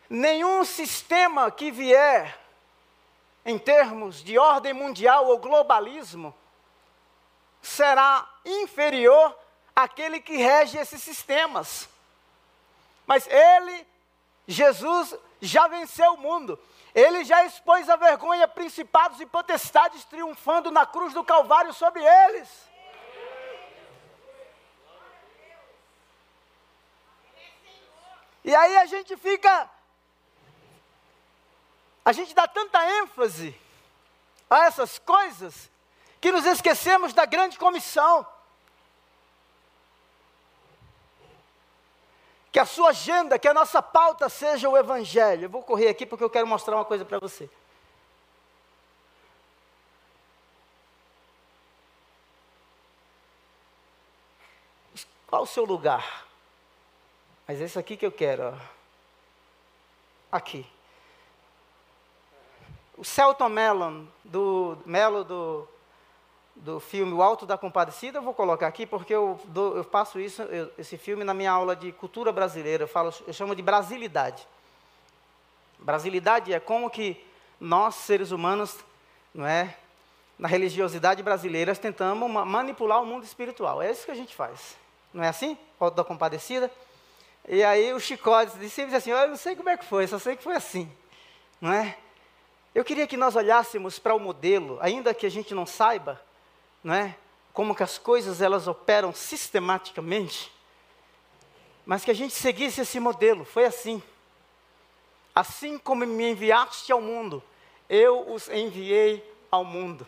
Nenhum 0.09 0.65
sistema 0.65 1.51
que 1.51 1.71
vier 1.71 2.39
em 3.45 3.57
termos 3.57 4.23
de 4.23 4.37
ordem 4.37 4.73
mundial 4.73 5.27
ou 5.27 5.37
globalismo 5.37 6.33
será 7.61 8.27
inferior 8.43 9.37
àquele 9.75 10.19
que 10.19 10.35
rege 10.37 10.77
esses 10.77 11.03
sistemas. 11.03 11.87
Mas 13.05 13.27
ele, 13.27 13.87
Jesus, 14.47 15.15
já 15.39 15.67
venceu 15.67 16.13
o 16.13 16.17
mundo. 16.17 16.59
Ele 16.95 17.23
já 17.23 17.45
expôs 17.45 17.89
a 17.89 17.95
vergonha 17.95 18.47
principados 18.47 19.21
e 19.21 19.25
potestades 19.25 20.03
triunfando 20.05 20.71
na 20.71 20.85
cruz 20.85 21.13
do 21.13 21.23
Calvário 21.23 21.73
sobre 21.73 22.03
eles. 22.03 22.70
E 28.43 28.55
aí 28.55 28.77
a 28.77 28.85
gente 28.85 29.15
fica. 29.17 29.69
A 32.03 32.11
gente 32.11 32.33
dá 32.33 32.47
tanta 32.47 32.83
ênfase 32.99 33.55
a 34.49 34.65
essas 34.65 34.97
coisas 34.97 35.69
que 36.19 36.31
nos 36.31 36.45
esquecemos 36.45 37.13
da 37.13 37.25
grande 37.25 37.57
comissão. 37.57 38.25
Que 42.51 42.59
a 42.59 42.65
sua 42.65 42.89
agenda, 42.89 43.39
que 43.39 43.47
a 43.47 43.53
nossa 43.53 43.81
pauta 43.81 44.27
seja 44.27 44.67
o 44.67 44.77
Evangelho. 44.77 45.45
Eu 45.45 45.49
vou 45.49 45.63
correr 45.63 45.87
aqui 45.87 46.05
porque 46.05 46.23
eu 46.23 46.29
quero 46.29 46.47
mostrar 46.47 46.75
uma 46.75 46.85
coisa 46.85 47.05
para 47.05 47.19
você. 47.19 47.49
Qual 55.27 55.43
o 55.43 55.47
seu 55.47 55.63
lugar? 55.63 56.30
Mas 57.51 57.59
esse 57.59 57.77
aqui 57.77 57.97
que 57.97 58.05
eu 58.05 58.13
quero, 58.13 58.43
ó. 58.43 58.53
Aqui. 60.31 60.65
O 62.97 63.03
Celton 63.03 63.49
Mellon, 63.49 64.05
do 64.23 64.77
Melo 64.85 65.25
do 65.25 65.67
do 66.55 66.79
filme 66.79 67.11
O 67.11 67.21
Alto 67.21 67.45
da 67.45 67.57
Compadecida, 67.57 68.19
eu 68.19 68.21
vou 68.21 68.33
colocar 68.33 68.67
aqui 68.67 68.85
porque 68.85 69.13
eu, 69.13 69.37
eu 69.53 69.83
passo 69.83 70.17
isso, 70.17 70.41
eu, 70.43 70.71
esse 70.77 70.97
filme 70.97 71.25
na 71.25 71.33
minha 71.33 71.51
aula 71.51 71.75
de 71.75 71.91
cultura 71.91 72.31
brasileira, 72.31 72.85
eu, 72.85 72.87
falo, 72.87 73.13
eu 73.27 73.33
chamo 73.33 73.53
de 73.53 73.61
brasilidade. 73.61 74.47
Brasilidade 75.77 76.53
é 76.53 76.59
como 76.59 76.89
que 76.89 77.21
nós, 77.59 77.95
seres 77.95 78.31
humanos, 78.31 78.77
não 79.35 79.45
é, 79.45 79.75
na 80.39 80.47
religiosidade 80.47 81.21
brasileira, 81.21 81.75
tentamos 81.75 82.31
manipular 82.31 83.01
o 83.01 83.05
mundo 83.05 83.25
espiritual. 83.25 83.81
É 83.81 83.91
isso 83.91 84.05
que 84.05 84.11
a 84.11 84.15
gente 84.15 84.33
faz. 84.33 84.77
Não 85.13 85.21
é 85.21 85.27
assim? 85.27 85.57
Alto 85.77 85.95
da 85.97 86.03
Compadecida. 86.05 86.71
E 87.47 87.63
aí 87.63 87.93
o 87.93 87.99
chicote 87.99 88.57
disse 88.57 88.81
assim, 88.83 89.11
eu 89.11 89.27
não 89.27 89.35
sei 89.35 89.55
como 89.55 89.69
é 89.69 89.77
que 89.77 89.85
foi, 89.85 90.07
só 90.07 90.19
sei 90.19 90.35
que 90.35 90.43
foi 90.43 90.55
assim. 90.55 90.91
Não 91.59 91.71
é? 91.71 91.97
Eu 92.73 92.85
queria 92.85 93.05
que 93.05 93.17
nós 93.17 93.35
olhássemos 93.35 93.99
para 93.99 94.15
o 94.15 94.19
modelo, 94.19 94.77
ainda 94.81 95.13
que 95.13 95.25
a 95.25 95.29
gente 95.29 95.53
não 95.53 95.65
saiba, 95.65 96.21
não 96.83 96.93
é? 96.93 97.15
Como 97.53 97.75
que 97.75 97.83
as 97.83 97.97
coisas 97.97 98.41
elas 98.41 98.67
operam 98.67 99.13
sistematicamente, 99.13 100.51
mas 101.85 102.05
que 102.05 102.11
a 102.11 102.15
gente 102.15 102.33
seguisse 102.33 102.81
esse 102.81 102.99
modelo. 102.99 103.43
Foi 103.43 103.65
assim. 103.65 104.01
Assim 105.35 105.77
como 105.77 106.05
me 106.05 106.31
enviaste 106.31 106.91
ao 106.91 107.01
mundo, 107.01 107.43
eu 107.89 108.31
os 108.31 108.47
enviei 108.47 109.21
ao 109.49 109.65
mundo. 109.65 110.07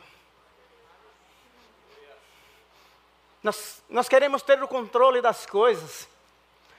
Nós, 3.42 3.84
nós 3.90 4.08
queremos 4.08 4.42
ter 4.42 4.62
o 4.64 4.68
controle 4.68 5.22
das 5.22 5.46
coisas, 5.46 6.08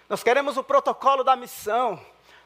nós 0.08 0.22
queremos 0.22 0.56
o 0.56 0.64
protocolo 0.64 1.24
da 1.24 1.36
missão, 1.36 2.00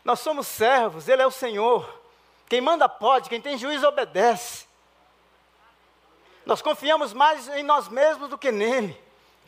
nós 0.04 0.20
somos 0.20 0.46
servos, 0.46 1.08
Ele 1.08 1.22
é 1.22 1.26
o 1.26 1.30
Senhor. 1.30 2.00
Quem 2.48 2.60
manda 2.60 2.88
pode, 2.88 3.28
quem 3.28 3.40
tem 3.40 3.58
juízo 3.58 3.86
obedece. 3.86 4.66
Nós 6.46 6.62
confiamos 6.62 7.12
mais 7.12 7.46
em 7.48 7.62
nós 7.62 7.88
mesmos 7.88 8.30
do 8.30 8.38
que 8.38 8.50
nele. 8.50 8.98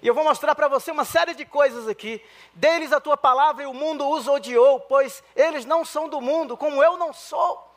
E 0.03 0.07
eu 0.07 0.14
vou 0.14 0.25
mostrar 0.25 0.55
para 0.55 0.68
você 0.68 0.90
uma 0.90 1.05
série 1.05 1.35
de 1.35 1.44
coisas 1.44 1.88
aqui. 1.88 2.23
Deles 2.53 2.92
a 2.92 3.01
tua 3.01 3.16
palavra 3.16 3.62
e 3.62 3.66
o 3.66 3.75
mundo 3.75 4.09
os 4.09 4.29
odiou, 4.29 4.81
pois 4.81 5.23
eles 5.35 5.64
não 5.64 5.85
são 5.85 6.09
do 6.09 6.20
mundo, 6.20 6.57
como 6.57 6.83
eu 6.83 6.96
não 6.96 7.12
sou. 7.12 7.70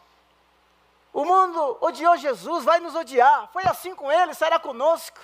O 1.13 1.24
mundo 1.24 1.78
odiou 1.80 2.17
Jesus, 2.17 2.65
vai 2.65 2.80
nos 2.80 2.96
odiar. 2.96 3.50
Foi 3.54 3.63
assim 3.63 3.93
com 3.93 4.12
ele, 4.12 4.34
será 4.34 4.58
conosco. 4.58 5.19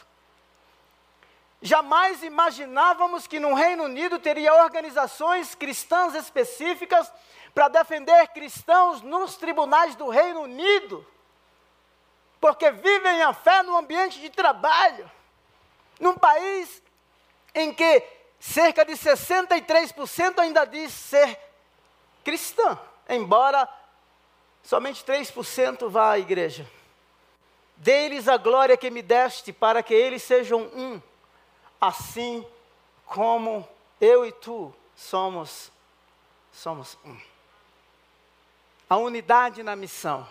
Jamais 1.61 2.23
imaginávamos 2.23 3.27
que 3.27 3.39
no 3.39 3.53
Reino 3.53 3.83
Unido 3.83 4.17
teria 4.17 4.53
organizações 4.63 5.55
cristãs 5.55 6.15
específicas 6.15 7.11
para 7.53 7.67
defender 7.67 8.27
cristãos 8.29 9.01
nos 9.01 9.35
tribunais 9.35 9.95
do 9.95 10.07
Reino 10.07 10.41
Unido, 10.41 11.05
porque 12.39 12.71
vivem 12.71 13.21
a 13.23 13.33
fé 13.33 13.61
no 13.63 13.75
ambiente 13.75 14.21
de 14.21 14.29
trabalho, 14.29 15.09
num 15.99 16.15
país 16.15 16.81
em 17.53 17.73
que 17.73 18.03
cerca 18.39 18.85
de 18.85 18.93
63% 18.93 20.39
ainda 20.39 20.63
diz 20.63 20.93
ser 20.93 21.37
cristã, 22.23 22.79
embora 23.09 23.67
somente 24.63 25.03
3% 25.03 25.89
vá 25.89 26.11
à 26.11 26.19
igreja. 26.19 26.65
Dê-lhes 27.75 28.29
a 28.29 28.37
glória 28.37 28.77
que 28.77 28.89
me 28.89 29.01
deste, 29.01 29.51
para 29.51 29.83
que 29.83 29.93
eles 29.93 30.23
sejam 30.23 30.61
um, 30.73 31.01
assim 31.79 32.45
como 33.05 33.67
eu 33.99 34.25
e 34.25 34.31
tu 34.31 34.73
somos 34.95 35.71
somos 36.51 36.97
um 37.05 37.17
a 38.89 38.97
unidade 38.97 39.61
na 39.61 39.75
missão. 39.75 40.27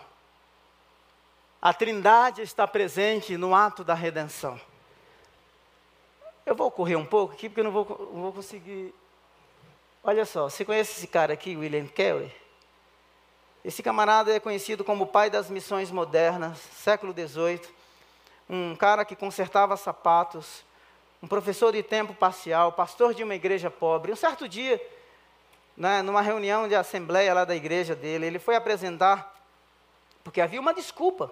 A 1.61 1.73
Trindade 1.73 2.41
está 2.41 2.67
presente 2.67 3.37
no 3.37 3.55
ato 3.55 3.83
da 3.83 3.93
redenção. 3.93 4.59
Eu 6.45 6.55
vou 6.55 6.69
correr 6.69 6.97
um 6.97 7.05
pouco 7.05 7.33
aqui 7.33 7.47
porque 7.47 7.61
eu 7.61 7.63
não 7.63 7.71
vou, 7.71 8.11
não 8.13 8.23
vou 8.23 8.33
conseguir. 8.33 8.93
Olha 10.03 10.25
só, 10.25 10.49
você 10.49 10.65
conhece 10.65 10.97
esse 10.97 11.07
cara 11.07 11.33
aqui, 11.33 11.55
William 11.55 11.87
Kelly? 11.87 12.33
Esse 13.63 13.81
camarada 13.81 14.33
é 14.33 14.39
conhecido 14.39 14.83
como 14.83 15.05
o 15.05 15.07
pai 15.07 15.29
das 15.29 15.49
missões 15.49 15.91
modernas, 15.91 16.57
século 16.57 17.13
XVIII. 17.13 17.61
Um 18.49 18.75
cara 18.75 19.05
que 19.05 19.15
consertava 19.15 19.77
sapatos, 19.77 20.63
um 21.21 21.27
professor 21.27 21.71
de 21.71 21.83
tempo 21.83 22.13
parcial, 22.13 22.71
pastor 22.71 23.13
de 23.13 23.23
uma 23.23 23.35
igreja 23.35 23.69
pobre. 23.69 24.11
Um 24.11 24.15
certo 24.15 24.47
dia, 24.47 24.81
né, 25.75 26.01
numa 26.01 26.21
reunião 26.21 26.67
de 26.67 26.75
assembleia 26.75 27.33
lá 27.33 27.43
da 27.43 27.55
igreja 27.55 27.95
dele, 27.95 28.25
ele 28.25 28.39
foi 28.39 28.55
apresentar, 28.55 29.35
porque 30.23 30.39
havia 30.39 30.59
uma 30.61 30.73
desculpa, 30.73 31.31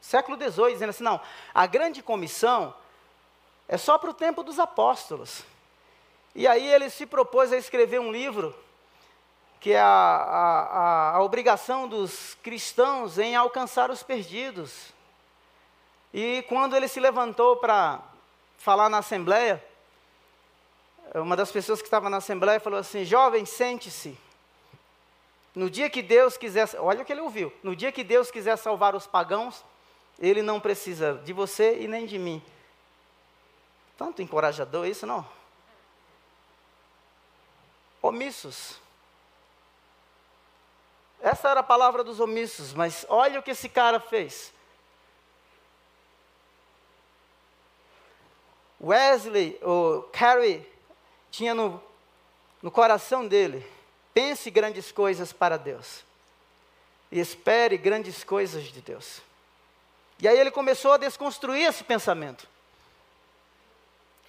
século 0.00 0.36
XVIII, 0.36 0.72
dizendo 0.72 0.90
assim: 0.90 1.04
não, 1.04 1.20
a 1.52 1.66
grande 1.66 2.02
comissão 2.02 2.74
é 3.68 3.76
só 3.76 3.98
para 3.98 4.10
o 4.10 4.14
tempo 4.14 4.42
dos 4.42 4.58
apóstolos. 4.58 5.42
E 6.34 6.46
aí 6.46 6.66
ele 6.66 6.90
se 6.90 7.06
propôs 7.06 7.52
a 7.52 7.56
escrever 7.56 7.98
um 7.98 8.12
livro, 8.12 8.54
que 9.58 9.72
é 9.72 9.80
a, 9.80 9.86
a, 9.86 10.62
a, 10.62 11.16
a 11.16 11.22
obrigação 11.22 11.88
dos 11.88 12.36
cristãos 12.42 13.18
em 13.18 13.34
alcançar 13.34 13.90
os 13.90 14.02
perdidos. 14.02 14.94
E 16.12 16.44
quando 16.48 16.76
ele 16.76 16.86
se 16.88 17.00
levantou 17.00 17.56
para 17.56 18.00
falar 18.66 18.88
na 18.88 18.98
assembleia, 18.98 19.64
uma 21.14 21.36
das 21.36 21.52
pessoas 21.52 21.80
que 21.80 21.86
estava 21.86 22.10
na 22.10 22.16
assembleia 22.16 22.58
falou 22.58 22.80
assim: 22.80 23.04
Jovem, 23.04 23.46
sente-se. 23.46 24.18
No 25.54 25.70
dia 25.70 25.88
que 25.88 26.02
Deus 26.02 26.36
quiser, 26.36 26.68
olha 26.80 27.02
o 27.02 27.04
que 27.04 27.12
ele 27.12 27.20
ouviu: 27.20 27.52
no 27.62 27.76
dia 27.76 27.92
que 27.92 28.02
Deus 28.02 28.28
quiser 28.28 28.56
salvar 28.56 28.96
os 28.96 29.06
pagãos, 29.06 29.64
ele 30.18 30.42
não 30.42 30.58
precisa 30.58 31.14
de 31.24 31.32
você 31.32 31.78
e 31.78 31.86
nem 31.86 32.06
de 32.06 32.18
mim. 32.18 32.42
Tanto 33.96 34.20
encorajador 34.20 34.84
isso, 34.84 35.06
não? 35.06 35.24
Omissos. 38.02 38.80
Essa 41.20 41.50
era 41.50 41.60
a 41.60 41.62
palavra 41.62 42.02
dos 42.02 42.18
omissos, 42.18 42.74
mas 42.74 43.06
olha 43.08 43.38
o 43.38 43.42
que 43.44 43.52
esse 43.52 43.68
cara 43.68 44.00
fez. 44.00 44.52
Wesley, 48.80 49.58
ou 49.62 50.02
Carrie 50.04 50.66
tinha 51.30 51.54
no, 51.54 51.82
no 52.62 52.70
coração 52.70 53.26
dele: 53.26 53.66
pense 54.12 54.50
grandes 54.50 54.92
coisas 54.92 55.32
para 55.32 55.56
Deus. 55.56 56.04
E 57.10 57.20
espere 57.20 57.76
grandes 57.76 58.24
coisas 58.24 58.64
de 58.64 58.80
Deus. 58.80 59.20
E 60.18 60.26
aí 60.26 60.38
ele 60.38 60.50
começou 60.50 60.92
a 60.92 60.96
desconstruir 60.96 61.68
esse 61.68 61.84
pensamento. 61.84 62.48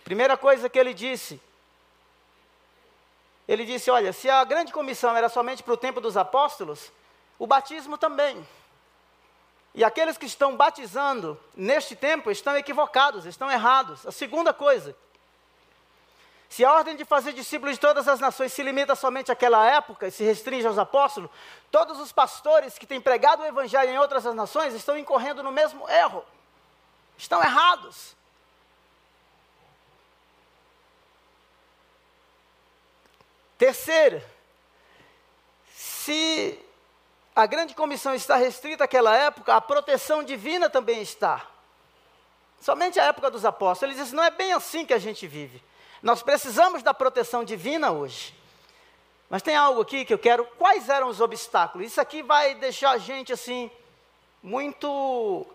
Primeira 0.04 0.38
coisa 0.38 0.70
que 0.70 0.78
ele 0.78 0.94
disse, 0.94 1.42
ele 3.48 3.66
disse: 3.66 3.90
Olha, 3.90 4.12
se 4.12 4.30
a 4.30 4.44
grande 4.44 4.72
comissão 4.72 5.16
era 5.16 5.30
somente 5.30 5.64
para 5.64 5.74
o 5.74 5.78
tempo 5.78 6.02
dos 6.02 6.18
apóstolos, 6.18 6.92
o 7.40 7.48
batismo 7.48 7.98
também. 7.98 8.46
E 9.78 9.84
aqueles 9.84 10.18
que 10.18 10.26
estão 10.26 10.58
batizando 10.58 11.40
neste 11.56 11.96
tempo 11.96 12.32
estão 12.32 12.58
equivocados, 12.58 13.28
estão 13.28 13.48
errados. 13.52 14.08
A 14.08 14.12
segunda 14.12 14.52
coisa, 14.52 14.96
se 16.50 16.66
a 16.66 16.74
ordem 16.74 16.96
de 16.96 17.06
fazer 17.06 17.32
discípulos 17.32 17.76
de 17.76 17.80
todas 17.80 18.08
as 18.08 18.20
nações 18.20 18.52
se 18.52 18.64
limita 18.64 18.96
somente 18.96 19.32
àquela 19.32 19.70
época 19.70 20.08
e 20.08 20.12
se 20.12 20.24
restringe 20.24 20.66
aos 20.66 20.80
apóstolos, 20.80 21.30
todos 21.70 22.00
os 22.00 22.12
pastores 22.12 22.76
que 22.76 22.88
têm 22.88 23.00
pregado 23.00 23.44
o 23.44 23.46
evangelho 23.46 23.92
em 23.92 24.00
outras 24.00 24.24
nações 24.34 24.74
estão 24.74 24.98
incorrendo 24.98 25.44
no 25.44 25.52
mesmo 25.52 25.88
erro. 25.88 26.26
Estão 27.16 27.40
errados. 27.40 28.16
Terceiro, 33.60 34.24
se 35.76 36.67
a 37.38 37.46
grande 37.46 37.76
comissão 37.76 38.16
está 38.16 38.36
restrita 38.36 38.86
àquela 38.86 39.16
época, 39.16 39.56
a 39.56 39.62
proteção 39.62 40.24
divina 40.24 40.72
também 40.72 41.04
está. 41.04 41.46
Somente 42.60 43.00
a 43.00 43.04
época 43.04 43.30
dos 43.30 43.46
apóstolos. 43.46 43.94
Ele 43.94 44.04
diz: 44.04 44.12
não 44.12 44.24
é 44.24 44.32
bem 44.32 44.54
assim 44.54 44.88
que 44.88 44.94
a 44.94 44.98
gente 44.98 45.28
vive. 45.28 45.64
Nós 46.02 46.24
precisamos 46.24 46.82
da 46.82 46.96
proteção 46.96 47.44
divina 47.44 47.92
hoje. 47.92 48.34
Mas 49.30 49.44
tem 49.44 49.56
algo 49.56 49.82
aqui 49.82 50.04
que 50.04 50.12
eu 50.12 50.18
quero. 50.18 50.46
Quais 50.58 50.90
eram 50.90 51.10
os 51.10 51.22
obstáculos? 51.22 51.86
Isso 51.86 52.02
aqui 52.02 52.24
vai 52.24 52.56
deixar 52.56 52.90
a 52.90 52.98
gente 52.98 53.32
assim, 53.32 53.70
muito. 54.42 55.46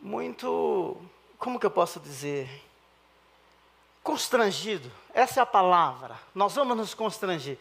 Muito. 0.00 0.96
Como 1.38 1.60
que 1.60 1.66
eu 1.66 1.70
posso 1.70 2.00
dizer? 2.00 2.48
Constrangido. 4.02 4.90
Essa 5.12 5.40
é 5.40 5.42
a 5.42 5.46
palavra. 5.46 6.18
Nós 6.34 6.54
vamos 6.54 6.74
nos 6.74 6.94
constranger. 6.94 7.58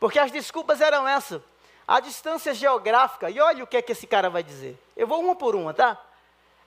Porque 0.00 0.18
as 0.18 0.32
desculpas 0.32 0.80
eram 0.80 1.06
essas. 1.06 1.51
A 1.86 2.00
distância 2.00 2.54
geográfica. 2.54 3.30
E 3.30 3.40
olha 3.40 3.64
o 3.64 3.66
que 3.66 3.76
é 3.76 3.82
que 3.82 3.92
esse 3.92 4.06
cara 4.06 4.30
vai 4.30 4.42
dizer. 4.42 4.78
Eu 4.96 5.06
vou 5.06 5.20
uma 5.20 5.34
por 5.34 5.54
uma, 5.54 5.74
tá? 5.74 6.00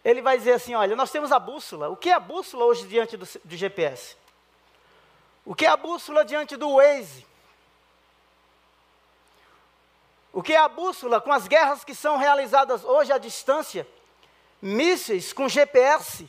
ele 0.03 0.21
vai 0.21 0.37
dizer 0.37 0.53
assim: 0.53 0.75
olha, 0.75 0.95
nós 0.95 1.09
temos 1.09 1.31
a 1.31 1.39
bússola. 1.39 1.89
O 1.89 1.97
que 1.97 2.09
é 2.09 2.13
a 2.13 2.19
bússola 2.19 2.65
hoje 2.65 2.87
diante 2.87 3.17
do, 3.17 3.27
do 3.43 3.57
GPS? 3.57 4.15
O 5.43 5.55
que 5.55 5.65
é 5.65 5.69
a 5.69 5.77
bússola 5.77 6.23
diante 6.23 6.55
do 6.55 6.75
Waze? 6.75 7.25
O 10.31 10.43
que 10.43 10.53
é 10.53 10.59
a 10.59 10.67
bússola 10.67 11.19
com 11.19 11.31
as 11.31 11.47
guerras 11.47 11.83
que 11.83 11.95
são 11.95 12.17
realizadas 12.17 12.83
hoje 12.83 13.11
à 13.11 13.17
distância? 13.17 13.87
mísseis 14.61 15.31
com 15.31 15.47
GPS, 15.47 16.27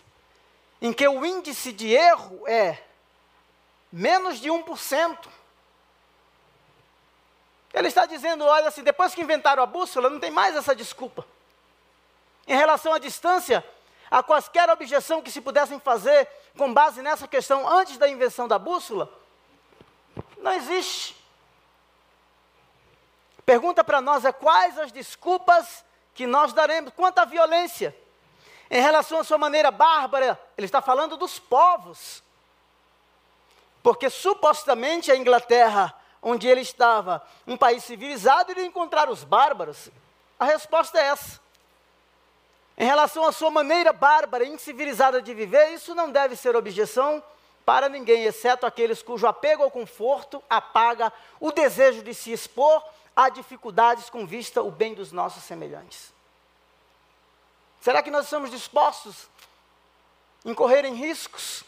em 0.82 0.92
que 0.92 1.08
o 1.08 1.24
índice 1.24 1.72
de 1.72 1.92
erro 1.92 2.46
é 2.46 2.82
menos 3.90 4.38
de 4.38 4.50
1%. 4.50 5.28
Ele 7.76 7.88
está 7.88 8.06
dizendo: 8.06 8.46
olha, 8.46 8.68
assim, 8.68 8.82
depois 8.82 9.14
que 9.14 9.20
inventaram 9.20 9.62
a 9.62 9.66
bússola, 9.66 10.08
não 10.08 10.18
tem 10.18 10.30
mais 10.30 10.56
essa 10.56 10.74
desculpa. 10.74 11.26
Em 12.48 12.56
relação 12.56 12.94
à 12.94 12.98
distância, 12.98 13.62
a 14.10 14.22
quaisquer 14.22 14.70
objeção 14.70 15.20
que 15.20 15.30
se 15.30 15.42
pudessem 15.42 15.78
fazer 15.78 16.26
com 16.56 16.72
base 16.72 17.02
nessa 17.02 17.28
questão 17.28 17.68
antes 17.68 17.98
da 17.98 18.08
invenção 18.08 18.48
da 18.48 18.58
bússola, 18.58 19.12
não 20.38 20.52
existe. 20.52 21.14
Pergunta 23.44 23.84
para 23.84 24.00
nós 24.00 24.24
é 24.24 24.32
quais 24.32 24.78
as 24.78 24.90
desculpas 24.90 25.84
que 26.14 26.26
nós 26.26 26.54
daremos 26.54 26.94
quanto 26.96 27.18
à 27.18 27.26
violência. 27.26 27.94
Em 28.70 28.80
relação 28.80 29.20
à 29.20 29.24
sua 29.24 29.36
maneira 29.36 29.70
bárbara, 29.70 30.40
ele 30.56 30.64
está 30.64 30.80
falando 30.80 31.16
dos 31.16 31.38
povos. 31.38 32.22
Porque 33.82 34.08
supostamente 34.08 35.12
a 35.12 35.16
Inglaterra, 35.16 35.94
onde 36.28 36.48
ele 36.48 36.60
estava, 36.60 37.22
um 37.46 37.56
país 37.56 37.84
civilizado, 37.84 38.50
iria 38.50 38.64
encontrar 38.64 39.08
os 39.08 39.22
bárbaros. 39.22 39.88
A 40.36 40.44
resposta 40.44 40.98
é 40.98 41.04
essa. 41.04 41.40
Em 42.76 42.84
relação 42.84 43.24
à 43.24 43.30
sua 43.30 43.48
maneira 43.48 43.92
bárbara 43.92 44.42
e 44.42 44.48
incivilizada 44.48 45.22
de 45.22 45.32
viver, 45.32 45.72
isso 45.72 45.94
não 45.94 46.10
deve 46.10 46.34
ser 46.34 46.56
objeção 46.56 47.22
para 47.64 47.88
ninguém, 47.88 48.24
exceto 48.24 48.66
aqueles 48.66 49.02
cujo 49.02 49.24
apego 49.24 49.62
ao 49.62 49.70
conforto 49.70 50.42
apaga 50.50 51.12
o 51.38 51.52
desejo 51.52 52.02
de 52.02 52.12
se 52.12 52.32
expor 52.32 52.84
a 53.14 53.28
dificuldades 53.28 54.10
com 54.10 54.26
vista 54.26 54.58
ao 54.58 54.70
bem 54.70 54.94
dos 54.94 55.12
nossos 55.12 55.44
semelhantes. 55.44 56.12
Será 57.80 58.02
que 58.02 58.10
nós 58.10 58.24
estamos 58.24 58.50
dispostos 58.50 59.28
em 60.44 60.52
correrem 60.52 60.94
riscos? 60.94 61.62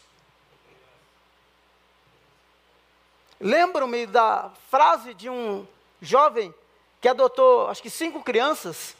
Lembro-me 3.39 4.05
da 4.05 4.51
frase 4.69 5.13
de 5.13 5.29
um 5.29 5.67
jovem 6.01 6.53
que 6.99 7.07
adotou, 7.07 7.67
acho 7.67 7.81
que 7.81 7.89
cinco 7.89 8.21
crianças. 8.23 8.95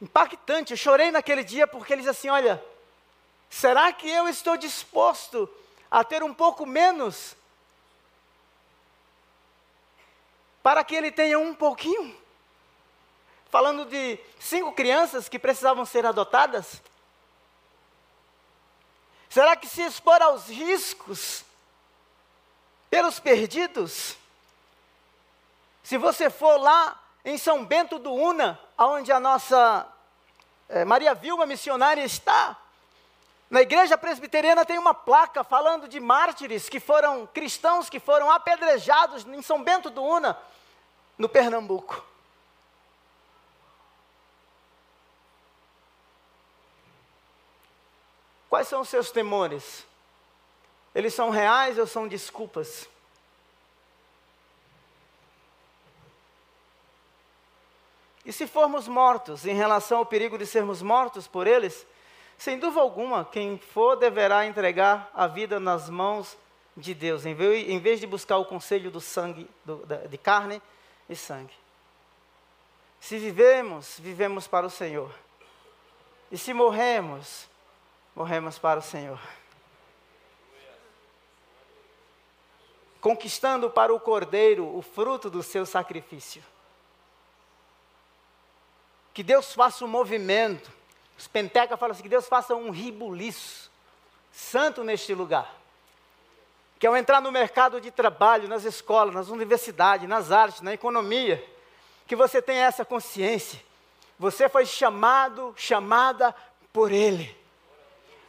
Impactante, 0.00 0.72
eu 0.72 0.76
chorei 0.76 1.10
naquele 1.10 1.42
dia 1.42 1.66
porque 1.66 1.92
ele 1.92 2.02
disse 2.02 2.10
assim: 2.10 2.28
Olha, 2.28 2.62
será 3.50 3.92
que 3.92 4.08
eu 4.08 4.28
estou 4.28 4.56
disposto 4.56 5.48
a 5.90 6.04
ter 6.04 6.22
um 6.22 6.32
pouco 6.32 6.64
menos 6.64 7.36
para 10.62 10.84
que 10.84 10.94
ele 10.94 11.10
tenha 11.10 11.38
um 11.38 11.54
pouquinho? 11.54 12.22
falando 13.52 13.84
de 13.84 14.18
cinco 14.40 14.72
crianças 14.72 15.28
que 15.28 15.38
precisavam 15.38 15.84
ser 15.84 16.06
adotadas? 16.06 16.80
Será 19.28 19.54
que 19.54 19.68
se 19.68 19.82
expor 19.82 20.22
aos 20.22 20.48
riscos 20.48 21.44
pelos 22.92 23.18
perdidos? 23.18 24.18
Se 25.82 25.96
você 25.96 26.28
for 26.28 26.60
lá 26.60 27.00
em 27.24 27.38
São 27.38 27.64
Bento 27.64 27.98
do 27.98 28.12
Una, 28.12 28.60
onde 28.76 29.10
a 29.10 29.18
nossa 29.18 29.88
é, 30.68 30.84
Maria 30.84 31.14
Vilma 31.14 31.46
missionária 31.46 32.04
está, 32.04 32.54
na 33.48 33.62
igreja 33.62 33.96
presbiteriana 33.96 34.66
tem 34.66 34.78
uma 34.78 34.92
placa 34.92 35.42
falando 35.42 35.88
de 35.88 35.98
mártires 35.98 36.68
que 36.68 36.78
foram 36.78 37.26
cristãos 37.26 37.88
que 37.88 37.98
foram 37.98 38.30
apedrejados 38.30 39.26
em 39.26 39.40
São 39.40 39.64
Bento 39.64 39.88
do 39.88 40.02
Una, 40.02 40.38
no 41.16 41.30
Pernambuco. 41.30 42.04
Quais 48.50 48.68
são 48.68 48.82
os 48.82 48.88
seus 48.90 49.10
temores? 49.10 49.86
Eles 50.94 51.14
são 51.14 51.30
reais 51.30 51.78
ou 51.78 51.86
são 51.86 52.06
desculpas? 52.06 52.88
E 58.24 58.32
se 58.32 58.46
formos 58.46 58.86
mortos 58.86 59.46
em 59.46 59.54
relação 59.54 59.98
ao 59.98 60.06
perigo 60.06 60.38
de 60.38 60.46
sermos 60.46 60.80
mortos 60.80 61.26
por 61.26 61.46
eles, 61.46 61.86
sem 62.38 62.58
dúvida 62.58 62.80
alguma, 62.80 63.24
quem 63.24 63.58
for 63.58 63.96
deverá 63.96 64.46
entregar 64.46 65.10
a 65.14 65.26
vida 65.26 65.58
nas 65.58 65.90
mãos 65.90 66.36
de 66.76 66.94
Deus, 66.94 67.26
em 67.26 67.34
vez, 67.34 68.00
de 68.00 68.06
buscar 68.06 68.38
o 68.38 68.44
conselho 68.44 68.90
do 68.90 69.00
sangue, 69.00 69.48
do, 69.64 69.84
de 70.08 70.18
carne 70.18 70.62
e 71.08 71.16
sangue. 71.16 71.54
Se 73.00 73.18
vivemos, 73.18 73.98
vivemos 73.98 74.46
para 74.46 74.66
o 74.66 74.70
Senhor. 74.70 75.12
E 76.30 76.38
se 76.38 76.54
morremos, 76.54 77.48
morremos 78.14 78.58
para 78.58 78.78
o 78.78 78.82
Senhor. 78.82 79.20
Conquistando 83.02 83.68
para 83.68 83.92
o 83.92 84.00
Cordeiro 84.00 84.64
o 84.74 84.80
fruto 84.80 85.28
do 85.28 85.42
seu 85.42 85.66
sacrifício. 85.66 86.42
Que 89.12 89.22
Deus 89.22 89.52
faça 89.52 89.84
um 89.84 89.88
movimento. 89.88 90.72
Os 91.18 91.26
pentecas 91.26 91.78
falam 91.78 91.92
assim: 91.92 92.02
que 92.02 92.08
Deus 92.08 92.26
faça 92.26 92.54
um 92.54 92.70
ribuliço 92.70 93.70
santo 94.30 94.82
neste 94.82 95.12
lugar. 95.14 95.52
Que 96.78 96.86
ao 96.86 96.96
entrar 96.96 97.20
no 97.20 97.30
mercado 97.30 97.80
de 97.80 97.90
trabalho, 97.90 98.48
nas 98.48 98.64
escolas, 98.64 99.14
nas 99.14 99.28
universidades, 99.28 100.08
nas 100.08 100.32
artes, 100.32 100.62
na 100.62 100.72
economia, 100.72 101.44
que 102.06 102.16
você 102.16 102.40
tenha 102.40 102.66
essa 102.66 102.84
consciência. 102.84 103.60
Você 104.18 104.48
foi 104.48 104.64
chamado, 104.64 105.52
chamada 105.56 106.34
por 106.72 106.92
Ele. 106.92 107.36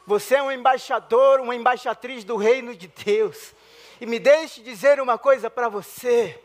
Você 0.06 0.36
é 0.36 0.44
um 0.44 0.52
embaixador, 0.52 1.40
uma 1.40 1.56
embaixatriz 1.56 2.24
do 2.24 2.36
reino 2.36 2.76
de 2.76 2.88
Deus. 2.88 3.54
E 4.04 4.06
me 4.06 4.20
deixe 4.20 4.62
dizer 4.62 5.00
uma 5.00 5.18
coisa 5.18 5.50
para 5.50 5.70
você: 5.70 6.38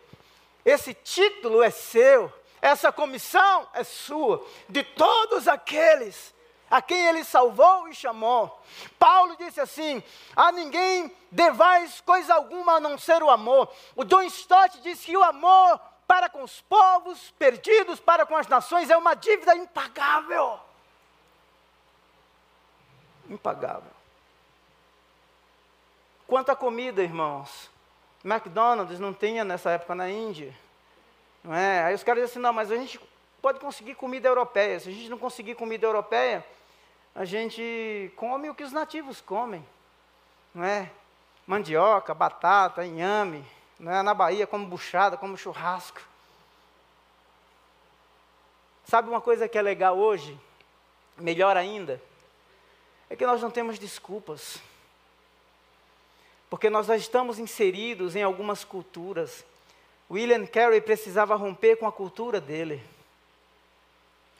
esse 0.65 0.95
título 0.95 1.61
é 1.61 1.71
seu, 1.71 2.33
essa 2.63 2.93
comissão 2.93 3.67
é 3.75 3.83
sua, 3.83 4.47
de 4.69 4.85
todos 4.85 5.49
aqueles 5.49 6.33
a 6.71 6.81
quem 6.81 7.09
ele 7.09 7.25
salvou 7.25 7.89
e 7.89 7.95
chamou. 7.97 8.63
Paulo 8.97 9.35
disse 9.37 9.61
assim: 9.61 10.01
a 10.37 10.53
ninguém 10.53 11.13
devais 11.33 12.01
coisa 12.03 12.33
alguma 12.33 12.75
a 12.75 12.81
não 12.81 12.97
ser 12.97 13.25
o 13.25 13.29
amor. 13.29 13.69
O 13.97 14.05
John 14.05 14.23
Stott 14.23 14.81
disse 14.81 15.07
que 15.07 15.17
o 15.17 15.25
amor 15.25 15.81
para 16.07 16.29
com 16.29 16.45
os 16.45 16.61
povos 16.61 17.35
perdidos, 17.41 17.99
para 17.99 18.25
com 18.25 18.37
as 18.37 18.47
nações, 18.47 18.89
é 18.89 18.97
uma 18.97 19.15
dívida 19.15 19.57
impagável 19.57 20.61
impagável. 23.29 23.98
Quanto 26.29 26.51
à 26.51 26.55
comida, 26.55 27.03
irmãos, 27.03 27.69
McDonald's 28.25 29.01
não 29.01 29.13
tinha 29.13 29.45
nessa 29.45 29.71
época 29.73 29.97
na 29.97 30.09
Índia. 30.09 30.55
Não 31.43 31.53
é? 31.53 31.83
Aí 31.83 31.95
os 31.95 32.05
caras 32.05 32.23
dizem 32.23 32.35
assim, 32.35 32.43
não, 32.43 32.53
mas 32.53 32.71
a 32.71 32.77
gente 32.77 33.01
pode 33.43 33.59
conseguir 33.59 33.97
comida 33.97 34.29
europeia. 34.29 34.79
Se 34.79 34.91
a 34.91 34.93
gente 34.93 35.09
não 35.09 35.19
conseguir 35.19 35.57
comida 35.57 35.87
europeia, 35.87 36.45
a 37.15 37.25
gente 37.25 38.13
come 38.15 38.49
o 38.49 38.55
que 38.55 38.63
os 38.63 38.71
nativos 38.71 39.21
comem. 39.21 39.67
Não 40.55 40.63
é? 40.63 40.91
Mandioca, 41.47 42.15
batata, 42.15 42.85
inhame. 42.85 43.45
Não 43.81 43.91
é? 43.91 44.03
Na 44.03 44.15
Bahia, 44.15 44.47
como 44.47 44.67
buchada, 44.67 45.17
como 45.17 45.37
churrasco. 45.37 46.01
Sabe 48.85 49.09
uma 49.09 49.21
coisa 49.21 49.49
que 49.49 49.59
é 49.59 49.63
legal 49.63 49.99
hoje? 49.99 50.39
Melhor 51.17 51.57
ainda? 51.57 52.01
é 53.11 53.17
que 53.17 53.25
nós 53.25 53.41
não 53.41 53.51
temos 53.51 53.79
desculpas. 53.79 54.61
Porque 56.49 56.71
nós 56.71 56.87
já 56.87 56.97
estamos 56.97 57.39
inseridos 57.39 58.17
em 58.17 58.23
algumas 58.23 58.65
culturas. 58.65 59.45
William 60.11 60.47
Carey 60.47 60.81
precisava 60.81 61.35
romper 61.35 61.77
com 61.77 61.87
a 61.87 61.93
cultura 61.93 62.41
dele. 62.41 62.83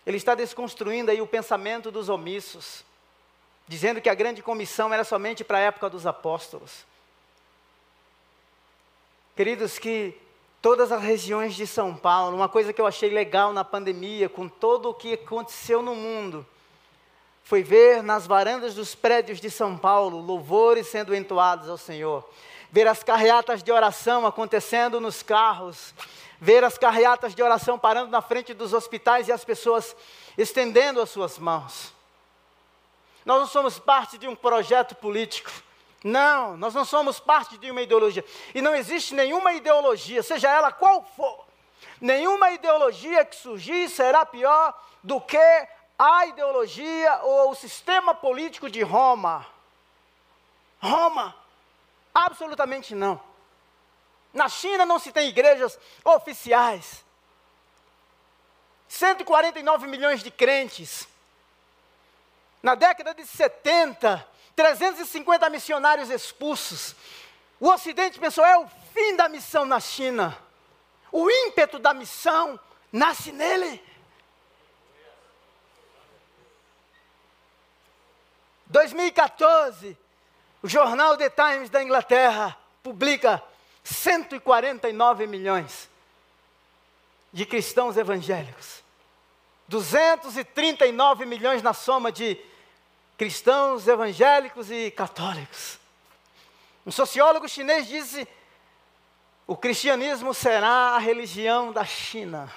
Ele 0.07 0.17
está 0.17 0.35
desconstruindo 0.35 1.11
aí 1.11 1.21
o 1.21 1.27
pensamento 1.27 1.91
dos 1.91 2.09
omissos, 2.09 2.83
dizendo 3.67 4.01
que 4.01 4.09
a 4.09 4.15
grande 4.15 4.43
comissão 4.43 4.93
era 4.93 5.05
somente 5.05 5.45
para 5.45 5.59
a 5.59 5.63
época 5.63 5.91
dos 5.91 6.07
apóstolos. 6.07 6.87
Queridos, 9.37 9.79
que 9.79 10.19
todas 10.63 10.91
as 10.91 11.03
regiões 11.03 11.55
de 11.55 11.67
São 11.67 11.95
Paulo, 11.95 12.37
uma 12.37 12.49
coisa 12.49 12.73
que 12.73 12.81
eu 12.81 12.87
achei 12.87 13.11
legal 13.11 13.53
na 13.53 13.63
pandemia, 13.63 14.29
com 14.29 14.49
todo 14.49 14.89
o 14.89 14.95
que 14.95 15.13
aconteceu 15.13 15.83
no 15.83 15.95
mundo, 15.95 16.47
foi 17.49 17.63
ver 17.63 18.03
nas 18.03 18.27
varandas 18.27 18.75
dos 18.75 18.95
prédios 18.95 19.41
de 19.41 19.51
São 19.51 19.75
Paulo 19.75 20.21
louvores 20.21 20.87
sendo 20.87 21.17
entoados 21.17 21.67
ao 21.67 21.79
Senhor, 21.79 22.29
ver 22.71 22.87
as 22.87 23.03
carreatas 23.03 23.63
de 23.63 23.73
oração 23.73 24.27
acontecendo 24.27 25.01
nos 25.01 25.23
carros, 25.23 25.95
ver 26.39 26.63
as 26.63 26.77
carreatas 26.77 27.35
de 27.35 27.43
oração 27.43 27.79
parando 27.79 28.11
na 28.11 28.21
frente 28.21 28.53
dos 28.53 28.75
hospitais 28.75 29.29
e 29.29 29.33
as 29.33 29.47
pessoas 29.47 29.97
estendendo 30.37 31.01
as 31.01 31.09
suas 31.09 31.39
mãos. 31.39 31.91
Nós 33.25 33.41
não 33.41 33.47
somos 33.47 33.79
parte 33.79 34.19
de 34.19 34.29
um 34.29 34.37
projeto 34.37 34.95
político. 34.95 35.51
Não, 36.05 36.55
nós 36.55 36.75
não 36.75 36.85
somos 36.85 37.19
parte 37.19 37.57
de 37.57 37.71
uma 37.71 37.81
ideologia. 37.81 38.27
E 38.55 38.61
não 38.61 38.75
existe 38.75 39.15
nenhuma 39.15 39.55
ideologia, 39.55 40.23
seja 40.23 40.51
ela 40.51 40.71
qual 40.71 41.03
for, 41.17 41.47
nenhuma 41.99 42.51
ideologia 42.51 43.25
que 43.25 43.37
surgir 43.37 43.89
será 43.89 44.27
pior 44.27 44.79
do 45.03 45.19
que 45.19 45.78
a 45.99 46.27
ideologia 46.27 47.21
ou 47.23 47.51
o 47.51 47.55
sistema 47.55 48.15
político 48.15 48.71
de 48.71 48.83
Roma. 48.83 49.45
Roma, 50.81 51.35
absolutamente 52.15 52.95
não. 52.95 53.21
Na 54.33 54.49
China 54.49 54.87
não 54.87 54.99
se 54.99 55.11
tem 55.11 55.29
igrejas 55.29 55.79
oficiais. 56.05 57.05
149 58.89 59.87
milhões 59.89 60.23
de 60.23 60.31
crentes. 60.31 61.09
Na 62.63 62.75
década 62.75 63.13
de 63.13 63.27
70, 63.27 64.27
350 64.55 65.51
missionários 65.51 66.11
expulsos. 66.11 66.95
O 67.59 67.69
Ocidente 67.69 68.19
pensou, 68.19 68.45
é 68.45 68.57
o 68.57 68.69
fim 68.95 69.17
da 69.17 69.29
missão 69.29 69.65
na 69.65 69.81
China. 69.81 70.37
O 71.11 71.29
ímpeto 71.29 71.79
da 71.79 71.93
missão 71.93 72.59
nasce 72.93 73.33
nele. 73.33 73.83
2014, 78.69 79.97
o 80.63 80.69
jornal 80.69 81.17
The 81.17 81.31
Times 81.31 81.71
da 81.71 81.83
Inglaterra 81.83 82.57
publica 82.83 83.43
149 83.83 85.27
milhões 85.27 85.89
de 87.33 87.47
cristãos 87.47 87.97
evangélicos. 87.97 88.83
239 89.69 91.27
milhões 91.27 91.63
na 91.63 91.73
soma 91.73 92.11
de 92.11 92.39
cristãos 93.17 93.87
evangélicos 93.87 94.71
e 94.71 94.91
católicos. 94.91 95.79
Um 96.87 96.91
sociólogo 96.91 97.49
chinês 97.49 97.87
disse: 97.87 98.27
o 99.47 99.57
cristianismo 99.57 100.35
será 100.35 100.95
a 100.95 100.99
religião 100.99 101.73
da 101.73 101.85
China. 101.85 102.53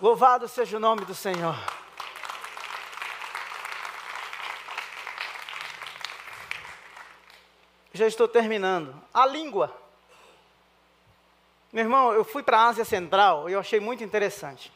Louvado 0.00 0.46
seja 0.48 0.76
o 0.76 0.80
nome 0.80 1.04
do 1.04 1.14
Senhor. 1.14 1.56
Já 7.96 8.06
estou 8.06 8.28
terminando. 8.28 8.94
A 9.12 9.24
língua. 9.24 9.74
Meu 11.72 11.82
irmão, 11.82 12.12
eu 12.12 12.24
fui 12.24 12.42
para 12.42 12.58
a 12.58 12.66
Ásia 12.66 12.84
Central 12.84 13.48
e 13.48 13.54
eu 13.54 13.60
achei 13.60 13.80
muito 13.80 14.04
interessante. 14.04 14.70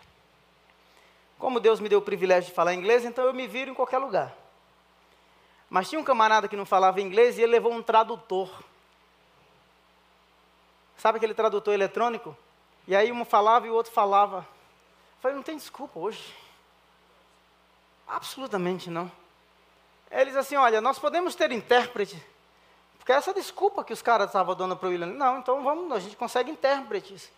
Como 1.39 1.61
Deus 1.61 1.81
me 1.81 1.89
deu 1.89 1.99
o 1.99 2.03
privilégio 2.03 2.49
de 2.49 2.57
falar 2.57 2.73
inglês, 2.73 3.05
então 3.05 3.25
eu 3.25 3.35
me 3.35 3.47
viro 3.47 3.71
em 3.71 3.75
qualquer 3.75 3.99
lugar. 3.99 4.35
Mas 5.68 5.89
tinha 5.89 6.01
um 6.01 6.05
camarada 6.05 6.49
que 6.49 6.57
não 6.57 6.64
falava 6.64 7.01
inglês 7.01 7.37
e 7.37 7.43
ele 7.43 7.53
levou 7.53 7.73
um 7.73 7.83
tradutor. 7.83 8.51
Sabe 10.97 11.18
aquele 11.18 11.35
tradutor 11.35 11.75
eletrônico? 11.75 12.35
E 12.89 12.97
aí 12.97 13.12
um 13.12 13.25
falava 13.25 13.66
e 13.66 13.71
o 13.71 13.75
outro 13.75 13.93
falava. 13.93 14.39
Eu 14.39 15.21
falei, 15.21 15.37
não 15.37 15.43
tem 15.43 15.59
desculpa 15.59 15.99
hoje. 15.99 16.35
Absolutamente 18.09 18.89
não. 18.89 19.12
Eles 20.11 20.35
assim, 20.37 20.57
olha, 20.57 20.81
nós 20.81 20.99
podemos 20.99 21.35
ter 21.35 21.53
intérprete, 21.53 22.23
porque 23.11 23.19
essa 23.19 23.35
desculpa 23.35 23.83
que 23.83 23.93
os 23.93 24.01
caras 24.01 24.29
estavam 24.29 24.55
dando 24.55 24.77
para 24.77 24.87
o 24.87 24.91
William. 24.93 25.09
Não, 25.09 25.39
então 25.39 25.65
vamos, 25.65 25.91
a 25.91 25.99
gente 25.99 26.17
consegue 26.17 26.49
intérpretes. 26.49 27.29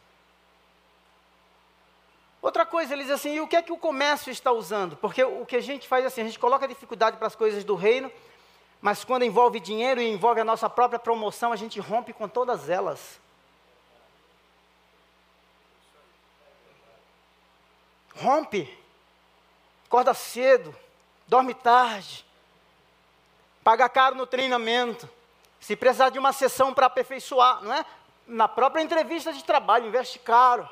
Outra 2.43 2.67
coisa, 2.67 2.93
eles 2.93 3.09
assim, 3.09 3.37
e 3.37 3.41
o 3.41 3.49
que 3.49 3.57
é 3.57 3.63
que 3.63 3.73
o 3.73 3.79
comércio 3.79 4.31
está 4.31 4.53
usando? 4.53 4.97
Porque 4.97 5.25
o 5.25 5.47
que 5.47 5.57
a 5.57 5.63
gente 5.63 5.89
faz 5.89 6.05
assim, 6.05 6.21
a 6.21 6.25
gente 6.25 6.39
coloca 6.39 6.69
dificuldade 6.69 7.17
para 7.17 7.27
as 7.27 7.35
coisas 7.35 7.65
do 7.65 7.75
reino, 7.75 8.13
mas 8.83 9.03
quando 9.03 9.25
envolve 9.25 9.59
dinheiro 9.61 9.99
e 9.99 10.13
envolve 10.13 10.43
a 10.43 10.45
nossa 10.45 10.69
própria 10.69 10.99
promoção, 10.99 11.55
a 11.55 11.57
gente 11.57 11.81
rompe 11.81 12.13
com 12.13 12.29
todas 12.29 12.69
elas. 12.69 13.19
Rompe. 18.17 18.79
Acorda 19.87 20.13
cedo, 20.13 20.77
dorme 21.27 21.55
tarde, 21.55 22.27
paga 23.65 23.89
caro 23.89 24.15
no 24.15 24.27
treinamento. 24.27 25.09
Se 25.63 25.77
precisar 25.77 26.11
de 26.11 26.19
uma 26.19 26.33
sessão 26.33 26.75
para 26.75 26.87
aperfeiçoar, 26.87 27.63
não 27.63 27.73
é? 27.73 27.87
Na 28.27 28.49
própria 28.49 28.83
entrevista 28.83 29.33
de 29.33 29.45
trabalho, 29.45 29.87
investe 29.87 30.19
caro. 30.19 30.69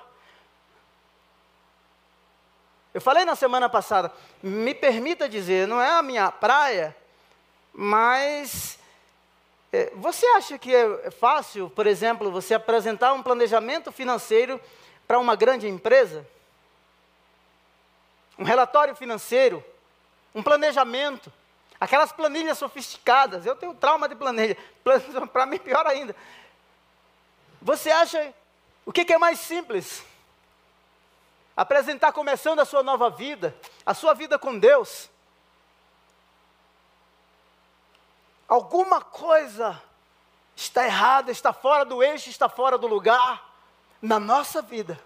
Eu 2.93 3.01
falei 3.01 3.25
na 3.25 3.37
semana 3.37 3.69
passada, 3.69 4.13
me 4.43 4.75
permita 4.75 5.29
dizer, 5.29 5.69
não 5.69 5.81
é 5.81 5.93
a 5.93 6.03
minha 6.03 6.29
praia, 6.33 6.95
mas 7.73 8.81
é, 9.73 9.93
você 9.95 10.27
acha 10.27 10.59
que 10.59 10.75
é 10.75 11.09
fácil, 11.13 11.71
por 11.71 11.87
exemplo, 11.87 12.33
você 12.33 12.55
apresentar 12.55 13.13
um 13.13 13.23
planejamento 13.23 13.93
financeiro 13.93 14.61
para 15.07 15.21
uma 15.21 15.37
grande 15.37 15.69
empresa? 15.69 16.27
Um 18.37 18.43
relatório 18.43 18.97
financeiro, 18.97 19.65
um 20.35 20.43
planejamento. 20.43 21.33
Aquelas 21.81 22.13
planilhas 22.13 22.59
sofisticadas, 22.59 23.47
eu 23.47 23.57
tenho 23.57 23.75
trauma 23.75 24.07
de 24.07 24.15
planilha, 24.15 24.57
para 25.33 25.47
mim 25.47 25.59
pior 25.59 25.87
ainda. 25.87 26.15
Você 27.63 27.91
acha 27.91 28.35
o 28.85 28.93
que, 28.93 29.05
que 29.05 29.15
é 29.15 29.19
mais 29.19 29.41
simples? 29.41 30.05
Apresentar 31.57 32.13
começando 32.13 32.61
a 32.61 32.65
sua 32.65 32.83
nova 32.83 33.09
vida, 33.09 33.57
a 33.85 33.95
sua 33.95 34.15
vida 34.15 34.39
com 34.39 34.59
Deus. 34.59 35.09
Alguma 38.47 39.01
coisa 39.01 39.81
está 40.57 40.85
errada, 40.85 41.31
está 41.31 41.53
fora 41.53 41.85
do 41.85 42.03
eixo, 42.03 42.29
está 42.29 42.49
fora 42.49 42.77
do 42.77 42.87
lugar 42.87 43.49
na 44.03 44.19
nossa 44.19 44.61
vida. 44.61 45.01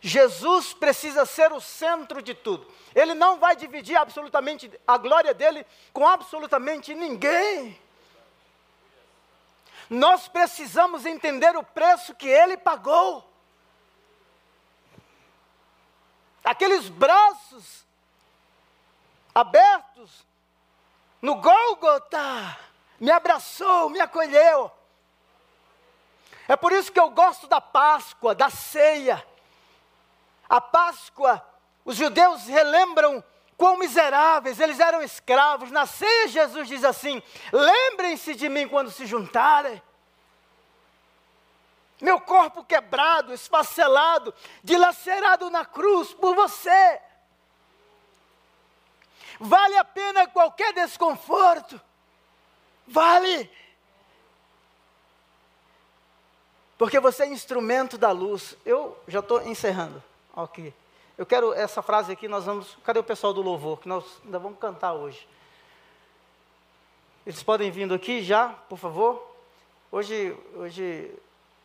Jesus 0.00 0.72
precisa 0.72 1.26
ser 1.26 1.52
o 1.52 1.60
centro 1.60 2.22
de 2.22 2.34
tudo. 2.34 2.70
Ele 2.94 3.14
não 3.14 3.38
vai 3.38 3.56
dividir 3.56 3.96
absolutamente 3.96 4.70
a 4.86 4.96
glória 4.96 5.34
dele 5.34 5.66
com 5.92 6.06
absolutamente 6.06 6.94
ninguém. 6.94 7.80
Nós 9.90 10.28
precisamos 10.28 11.06
entender 11.06 11.56
o 11.56 11.64
preço 11.64 12.14
que 12.14 12.28
ele 12.28 12.56
pagou. 12.56 13.28
Aqueles 16.44 16.88
braços 16.88 17.84
abertos 19.34 20.26
no 21.20 21.36
Gólgota 21.36 22.56
me 23.00 23.10
abraçou, 23.10 23.90
me 23.90 24.00
acolheu. 24.00 24.70
É 26.46 26.56
por 26.56 26.72
isso 26.72 26.92
que 26.92 27.00
eu 27.00 27.10
gosto 27.10 27.46
da 27.46 27.60
Páscoa, 27.60 28.34
da 28.34 28.48
ceia 28.48 29.24
a 30.48 30.60
Páscoa, 30.60 31.44
os 31.84 31.96
judeus 31.96 32.46
relembram 32.46 33.22
quão 33.56 33.76
miseráveis, 33.76 34.60
eles 34.60 34.78
eram 34.80 35.02
escravos. 35.02 35.70
Na 35.70 35.84
ceia, 35.84 36.28
Jesus 36.28 36.68
diz 36.68 36.84
assim: 36.84 37.22
lembrem-se 37.52 38.34
de 38.34 38.48
mim 38.48 38.68
quando 38.68 38.90
se 38.90 39.04
juntarem. 39.04 39.82
Meu 42.00 42.20
corpo 42.20 42.64
quebrado, 42.64 43.34
esfacelado, 43.34 44.32
dilacerado 44.62 45.50
na 45.50 45.64
cruz 45.64 46.14
por 46.14 46.34
você. 46.34 47.00
Vale 49.40 49.76
a 49.76 49.84
pena 49.84 50.26
qualquer 50.28 50.72
desconforto. 50.72 51.80
Vale. 52.86 53.50
Porque 56.76 57.00
você 57.00 57.24
é 57.24 57.28
instrumento 57.28 57.98
da 57.98 58.12
luz. 58.12 58.56
Eu 58.64 58.96
já 59.08 59.18
estou 59.18 59.42
encerrando. 59.42 60.02
Ok. 60.34 60.72
Eu 61.16 61.26
quero 61.26 61.52
essa 61.52 61.82
frase 61.82 62.12
aqui, 62.12 62.28
nós 62.28 62.44
vamos. 62.44 62.76
Cadê 62.84 62.98
o 62.98 63.04
pessoal 63.04 63.32
do 63.32 63.42
louvor? 63.42 63.80
Que 63.80 63.88
nós 63.88 64.04
ainda 64.24 64.38
vamos 64.38 64.58
cantar 64.58 64.92
hoje. 64.92 65.26
Eles 67.26 67.42
podem 67.42 67.70
vindo 67.70 67.92
aqui 67.94 68.22
já, 68.22 68.48
por 68.48 68.78
favor. 68.78 69.26
Hoje, 69.90 70.36
hoje 70.54 71.12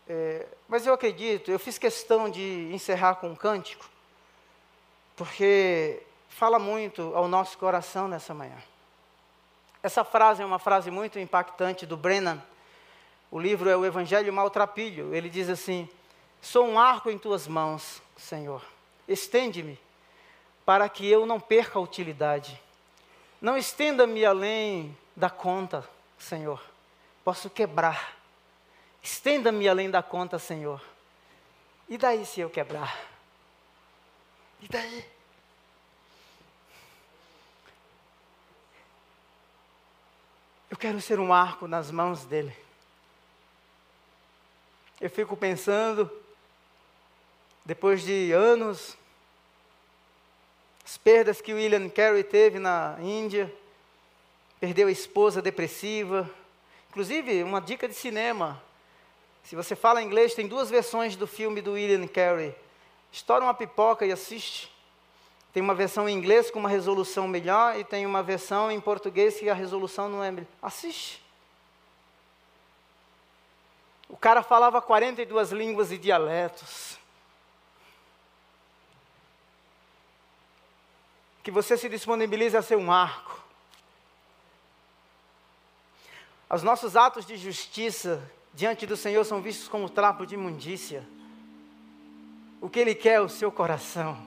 é, 0.07 0.45
mas 0.67 0.85
eu 0.85 0.93
acredito, 0.93 1.49
eu 1.49 1.57
fiz 1.57 1.77
questão 1.77 2.29
de 2.29 2.69
encerrar 2.73 3.15
com 3.15 3.29
um 3.29 3.35
cântico, 3.35 3.85
porque 5.15 6.01
fala 6.27 6.59
muito 6.59 7.15
ao 7.15 7.27
nosso 7.27 7.57
coração 7.57 8.07
nessa 8.07 8.33
manhã. 8.33 8.57
Essa 9.81 10.03
frase 10.03 10.41
é 10.41 10.45
uma 10.45 10.59
frase 10.59 10.91
muito 10.91 11.19
impactante 11.19 11.85
do 11.85 11.95
Brennan. 11.95 12.41
O 13.31 13.39
livro 13.39 13.69
é 13.69 13.75
o 13.75 13.85
Evangelho 13.85 14.31
Maltrapilho. 14.31 15.13
Ele 15.13 15.29
diz 15.29 15.49
assim: 15.49 15.89
Sou 16.43 16.67
um 16.67 16.77
arco 16.77 17.09
em 17.09 17.17
tuas 17.17 17.47
mãos, 17.47 18.01
Senhor. 18.17 18.61
Estende-me 19.07 19.79
para 20.65 20.89
que 20.89 21.07
eu 21.07 21.25
não 21.25 21.39
perca 21.39 21.79
a 21.79 21.81
utilidade. 21.81 22.61
Não 23.41 23.57
estenda-me 23.57 24.25
além 24.25 24.95
da 25.15 25.29
conta, 25.29 25.87
Senhor. 26.19 26.61
Posso 27.23 27.49
quebrar. 27.49 28.17
Estenda-me 29.01 29.69
além 29.69 29.89
da 29.89 30.03
conta, 30.03 30.37
Senhor. 30.37 30.83
E 31.87 31.97
daí 31.97 32.25
se 32.25 32.41
eu 32.41 32.49
quebrar? 32.49 32.93
E 34.59 34.67
daí? 34.67 35.05
Eu 40.69 40.75
quero 40.75 40.99
ser 40.99 41.21
um 41.21 41.31
arco 41.31 41.69
nas 41.69 41.89
mãos 41.89 42.25
dele. 42.25 42.53
Eu 44.99 45.09
fico 45.09 45.37
pensando 45.37 46.22
depois 47.65 48.03
de 48.03 48.31
anos, 48.31 48.97
as 50.83 50.97
perdas 50.97 51.41
que 51.41 51.53
William 51.53 51.87
Carey 51.89 52.23
teve 52.23 52.59
na 52.59 52.97
Índia, 52.99 53.53
perdeu 54.59 54.87
a 54.87 54.91
esposa 54.91 55.41
depressiva. 55.41 56.29
Inclusive, 56.89 57.41
uma 57.43 57.61
dica 57.61 57.87
de 57.87 57.93
cinema. 57.93 58.61
Se 59.43 59.55
você 59.55 59.75
fala 59.75 60.01
inglês, 60.01 60.33
tem 60.33 60.47
duas 60.47 60.69
versões 60.69 61.15
do 61.15 61.25
filme 61.25 61.61
do 61.61 61.73
William 61.73 62.07
Carey. 62.07 62.55
Estoura 63.11 63.43
uma 63.43 63.53
pipoca 63.53 64.05
e 64.05 64.11
assiste. 64.11 64.71
Tem 65.53 65.61
uma 65.61 65.75
versão 65.75 66.09
em 66.09 66.17
inglês 66.17 66.49
com 66.49 66.59
uma 66.59 66.69
resolução 66.69 67.27
melhor 67.27 67.77
e 67.77 67.83
tem 67.83 68.05
uma 68.05 68.23
versão 68.23 68.71
em 68.71 68.81
português 68.81 69.37
que 69.37 69.49
a 69.49 69.53
resolução 69.53 70.09
não 70.09 70.23
é 70.23 70.31
melhor. 70.31 70.47
Assiste. 70.61 71.21
O 74.09 74.17
cara 74.17 74.41
falava 74.43 74.81
42 74.81 75.51
línguas 75.51 75.91
e 75.91 75.97
dialetos. 75.97 76.92
Que 81.43 81.51
você 81.51 81.77
se 81.77 81.89
disponibilize 81.89 82.57
a 82.57 82.61
ser 82.61 82.77
um 82.77 82.91
arco. 82.91 83.43
Os 86.49 86.63
nossos 86.63 86.95
atos 86.95 87.25
de 87.25 87.35
justiça 87.35 88.23
diante 88.53 88.85
do 88.85 88.95
Senhor 88.95 89.25
são 89.25 89.41
vistos 89.41 89.67
como 89.67 89.89
trapo 89.89 90.25
de 90.25 90.35
imundícia. 90.35 91.05
O 92.61 92.69
que 92.69 92.79
Ele 92.79 92.95
quer 92.95 93.15
é 93.15 93.21
o 93.21 93.27
seu 93.27 93.51
coração. 93.51 94.17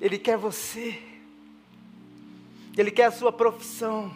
Ele 0.00 0.18
quer 0.18 0.36
você. 0.36 1.02
Ele 2.76 2.90
quer 2.90 3.06
a 3.06 3.12
sua 3.12 3.32
profissão. 3.32 4.14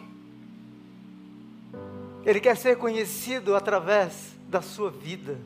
Ele 2.25 2.39
quer 2.39 2.55
ser 2.57 2.77
conhecido 2.77 3.55
através 3.55 4.35
da 4.47 4.61
sua 4.61 4.91
vida. 4.91 5.39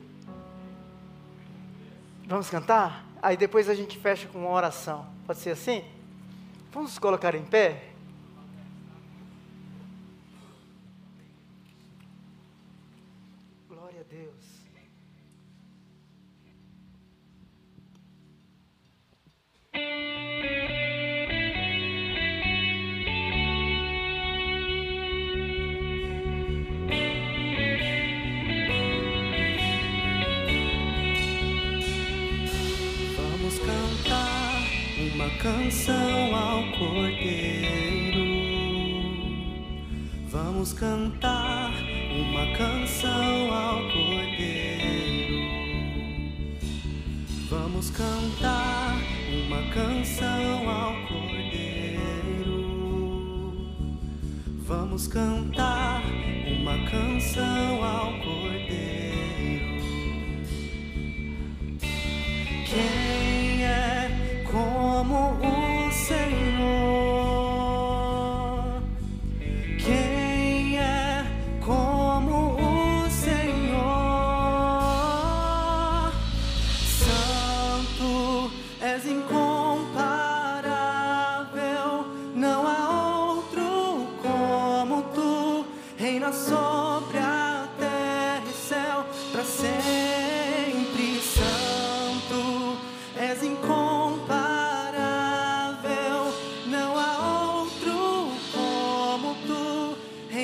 Vamos 2.26 2.50
cantar? 2.50 3.11
Aí 3.22 3.36
depois 3.36 3.68
a 3.68 3.74
gente 3.74 3.96
fecha 3.96 4.26
com 4.26 4.40
uma 4.40 4.50
oração. 4.50 5.06
Pode 5.24 5.38
ser 5.38 5.50
assim? 5.50 5.84
Vamos 6.72 6.98
colocar 6.98 7.36
em 7.36 7.44
pé? 7.44 7.92
canção 14.12 14.61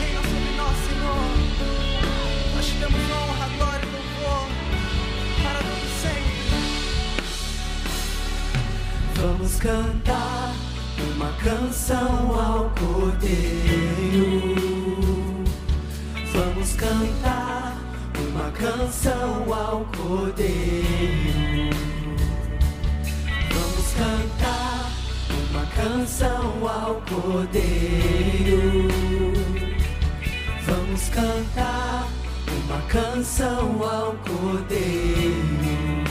Reina 0.00 0.20
sobre 0.20 0.56
nós, 0.56 0.76
Senhor. 0.88 1.30
Nós 2.56 2.66
te 2.66 2.74
damos 2.80 3.00
honra, 3.08 3.48
glória 3.56 3.86
e 3.86 3.90
louvor 3.92 4.48
para 5.44 5.60
todo 5.60 5.86
sempre. 6.02 6.58
Vamos 9.14 9.52
cantar 9.60 10.54
uma 11.14 11.30
canção 11.34 12.34
ao 12.34 12.70
Cordeiro. 12.70 14.18
Vamos 16.32 16.72
cantar 16.72 17.47
uma 18.48 18.56
canção 18.56 19.52
ao 19.52 19.84
Cordeiro. 19.94 21.76
Vamos 23.52 23.92
cantar 23.92 24.90
uma 25.50 25.66
canção 25.66 26.66
ao 26.66 26.94
Cordeiro. 27.02 28.88
Vamos 30.64 31.08
cantar 31.10 32.08
uma 32.64 32.80
canção 32.88 33.82
ao 33.82 34.14
Cordeiro. 34.14 36.04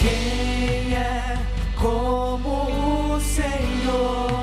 Quem 0.00 0.94
é 0.94 1.38
como 1.76 3.14
o 3.14 3.20
Senhor? 3.20 4.35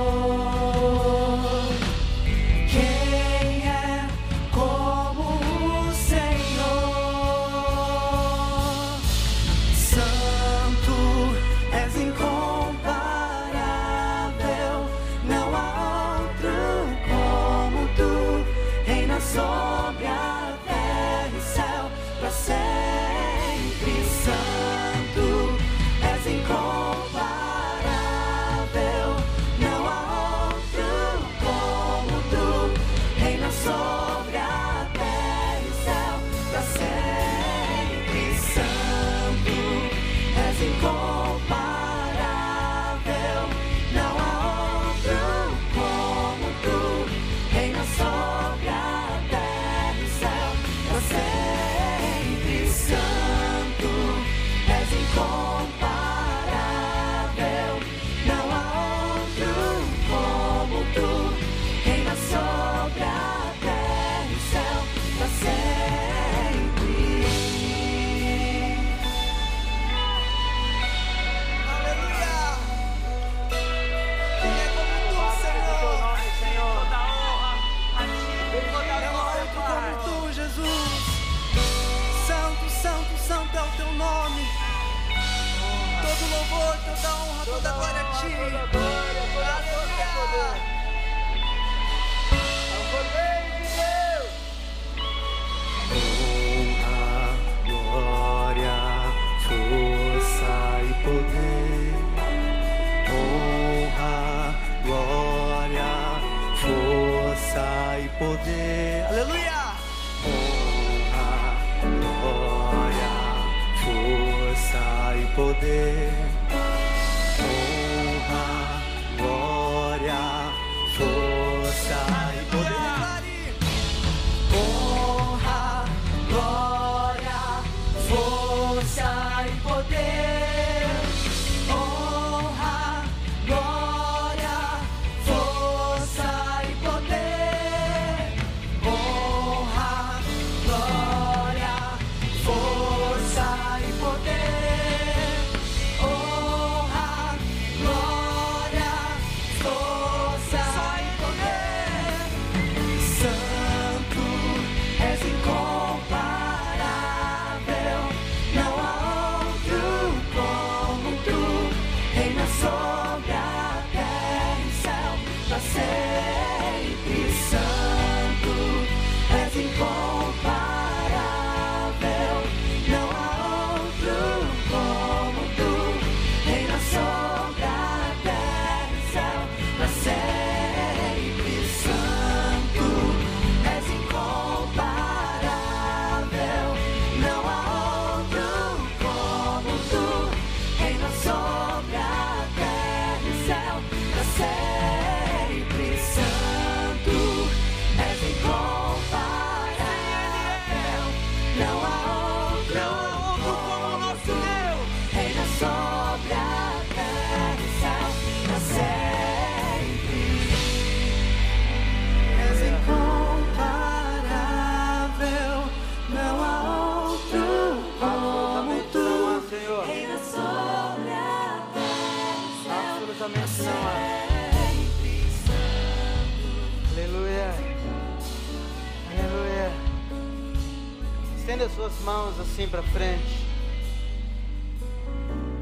As 231.63 231.71
suas 231.71 231.97
mãos 232.01 232.37
assim 232.41 232.67
para 232.67 232.83
frente. 232.83 233.47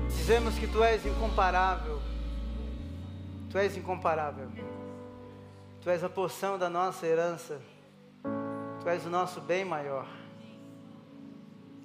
Dizemos 0.08 0.58
que 0.58 0.66
tu 0.66 0.84
és 0.84 1.06
incomparável. 1.06 2.02
Tu 3.52 3.58
és 3.60 3.78
incomparável. 3.78 4.50
Tu 5.80 5.90
és 5.92 6.04
a 6.04 6.10
porção 6.10 6.58
da 6.58 6.72
nossa 6.72 7.06
herança. 7.06 7.62
Tu 8.82 8.90
és 8.90 9.06
o 9.06 9.12
nosso 9.12 9.40
bem 9.42 9.64
maior. 9.64 10.08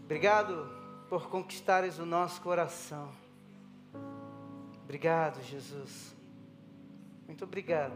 Obrigado 0.04 0.66
por 1.10 1.28
conquistares 1.28 1.98
o 1.98 2.06
nosso 2.06 2.40
coração. 2.40 3.10
Obrigado, 4.82 5.42
Jesus. 5.42 6.16
Muito 7.26 7.44
obrigado. 7.44 7.92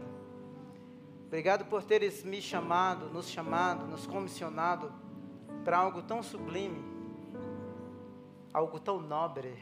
Obrigado 1.25 1.65
por 1.65 1.81
teres 1.81 2.23
me 2.23 2.43
chamado, 2.43 3.07
nos 3.07 3.27
chamado, 3.27 3.87
nos 3.87 4.05
comissionado 4.05 5.01
para 5.63 5.77
algo 5.77 6.01
tão 6.01 6.23
sublime, 6.23 6.83
algo 8.53 8.79
tão 8.79 8.99
nobre. 8.99 9.55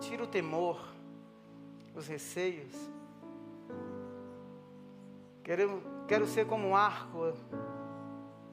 Tira 0.00 0.24
o 0.24 0.26
temor, 0.26 0.80
os 1.94 2.06
receios. 2.06 2.74
Quero, 5.42 5.82
quero 6.06 6.26
ser 6.26 6.46
como 6.46 6.68
um 6.68 6.76
arco 6.76 7.32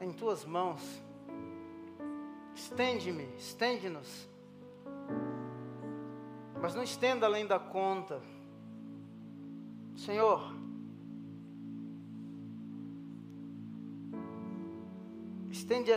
em 0.00 0.12
tuas 0.12 0.44
mãos. 0.44 0.82
Estende-me, 2.54 3.24
estende-nos. 3.36 4.28
Mas 6.60 6.74
não 6.74 6.82
estenda 6.82 7.26
além 7.26 7.46
da 7.46 7.58
conta. 7.58 8.20
Senhor, 9.96 10.57
estende, 15.68 15.92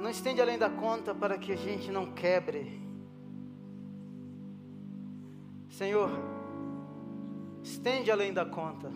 não 0.00 0.08
estende 0.08 0.40
além 0.40 0.56
da 0.56 0.70
conta 0.70 1.14
para 1.14 1.36
que 1.36 1.52
a 1.52 1.56
gente 1.56 1.92
não 1.92 2.10
quebre. 2.12 2.80
Senhor, 5.68 6.10
estende 7.62 8.10
além 8.10 8.32
da 8.32 8.46
conta. 8.46 8.90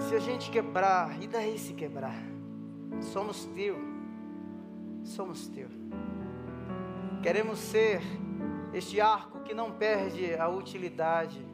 Se 0.00 0.16
a 0.16 0.18
gente 0.18 0.50
quebrar, 0.50 1.22
e 1.22 1.28
daí 1.28 1.56
se 1.56 1.72
quebrar? 1.72 2.20
Somos 3.00 3.44
teu. 3.46 3.76
Somos 5.04 5.46
teu. 5.46 5.68
Queremos 7.22 7.60
ser 7.60 8.02
este 8.72 9.00
arco 9.00 9.38
que 9.40 9.54
não 9.54 9.70
perde 9.70 10.34
a 10.34 10.48
utilidade. 10.48 11.46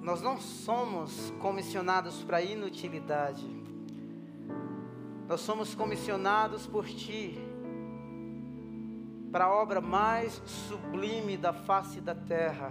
Nós 0.00 0.22
não 0.22 0.38
somos 0.38 1.32
comissionados 1.40 2.22
para 2.22 2.40
inutilidade. 2.40 3.63
Nós 5.34 5.40
somos 5.40 5.74
comissionados 5.74 6.64
por 6.64 6.86
Ti 6.86 7.36
para 9.32 9.46
a 9.46 9.52
obra 9.52 9.80
mais 9.80 10.40
sublime 10.46 11.36
da 11.36 11.52
face 11.52 12.00
da 12.00 12.14
terra, 12.14 12.70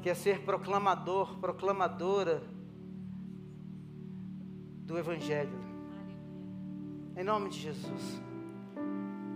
que 0.00 0.08
é 0.08 0.14
ser 0.14 0.42
proclamador, 0.42 1.40
proclamadora 1.40 2.40
do 4.86 4.96
Evangelho. 4.96 5.58
Em 7.16 7.24
nome 7.24 7.48
de 7.48 7.58
Jesus. 7.58 8.22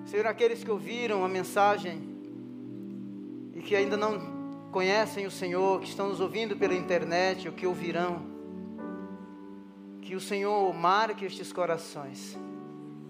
Senhor, 0.04 0.24
aqueles 0.24 0.62
que 0.62 0.70
ouviram 0.70 1.24
a 1.24 1.28
mensagem 1.28 2.00
e 3.54 3.60
que 3.60 3.74
ainda 3.74 3.96
não 3.96 4.70
conhecem 4.70 5.26
o 5.26 5.32
Senhor, 5.32 5.80
que 5.80 5.88
estão 5.88 6.08
nos 6.08 6.20
ouvindo 6.20 6.56
pela 6.56 6.74
internet 6.74 7.48
ou 7.48 7.54
que 7.54 7.66
ouvirão, 7.66 8.37
que 10.08 10.16
o 10.16 10.20
Senhor 10.20 10.72
marque 10.72 11.26
estes 11.26 11.52
corações, 11.52 12.34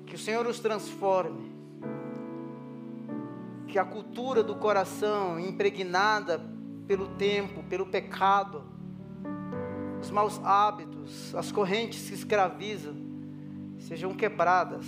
que 0.05 0.17
o 0.17 0.19
Senhor 0.19 0.45
os 0.49 0.59
transforme, 0.59 1.53
que 3.69 3.79
a 3.79 3.85
cultura 3.85 4.43
do 4.43 4.57
coração 4.57 5.39
impregnada 5.39 6.45
pelo 6.89 7.07
tempo, 7.11 7.63
pelo 7.63 7.87
pecado, 7.87 8.65
os 10.03 10.11
maus 10.11 10.41
hábitos, 10.43 11.33
as 11.37 11.53
correntes 11.53 12.09
que 12.09 12.17
escravizam, 12.17 12.97
sejam 13.79 14.13
quebradas 14.13 14.85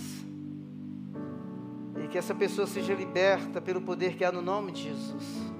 e 2.03 2.09
que 2.09 2.17
essa 2.17 2.35
pessoa 2.35 2.67
seja 2.67 2.93
liberta 2.93 3.61
pelo 3.61 3.79
poder 3.79 4.17
que 4.17 4.25
há 4.25 4.33
no 4.33 4.41
nome 4.41 4.73
de 4.73 4.83
Jesus. 4.83 5.53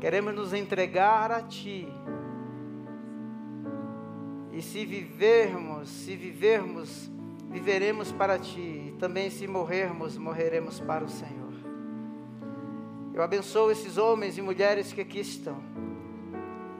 Queremos 0.00 0.34
nos 0.34 0.54
entregar 0.54 1.30
a 1.30 1.42
Ti. 1.42 1.86
E 4.58 4.62
se 4.62 4.84
vivermos, 4.84 5.88
se 5.88 6.16
vivermos 6.16 7.08
viveremos 7.48 8.10
para 8.10 8.40
ti. 8.40 8.88
E 8.88 8.96
também 8.98 9.30
se 9.30 9.46
morrermos, 9.46 10.18
morreremos 10.18 10.80
para 10.80 11.04
o 11.04 11.08
Senhor. 11.08 11.52
Eu 13.14 13.22
abençoo 13.22 13.70
esses 13.70 13.96
homens 13.96 14.36
e 14.36 14.42
mulheres 14.42 14.92
que 14.92 15.00
aqui 15.00 15.20
estão. 15.20 15.62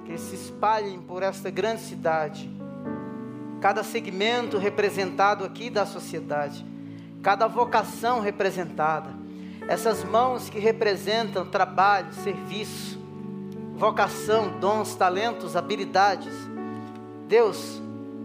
Que 0.05 0.19
se 0.19 0.35
espalhem 0.35 1.01
por 1.01 1.23
esta 1.23 1.51
grande 1.51 1.83
cidade. 1.83 2.51
Cada 3.61 3.85
segmento 3.85 4.59
representado 4.59 5.45
aqui 5.45 5.71
da 5.71 5.87
sociedade. 5.87 6.67
Cada 7.23 7.47
vocação 7.47 8.19
representada. 8.19 9.11
Essas 9.69 10.03
mãos 10.03 10.51
que 10.51 10.59
representam 10.59 11.47
trabalho, 11.47 12.13
serviço, 12.13 12.99
vocação, 13.77 14.59
dons, 14.59 14.97
talentos, 14.97 15.55
habilidades. 15.55 16.58
Deus, 17.29 17.83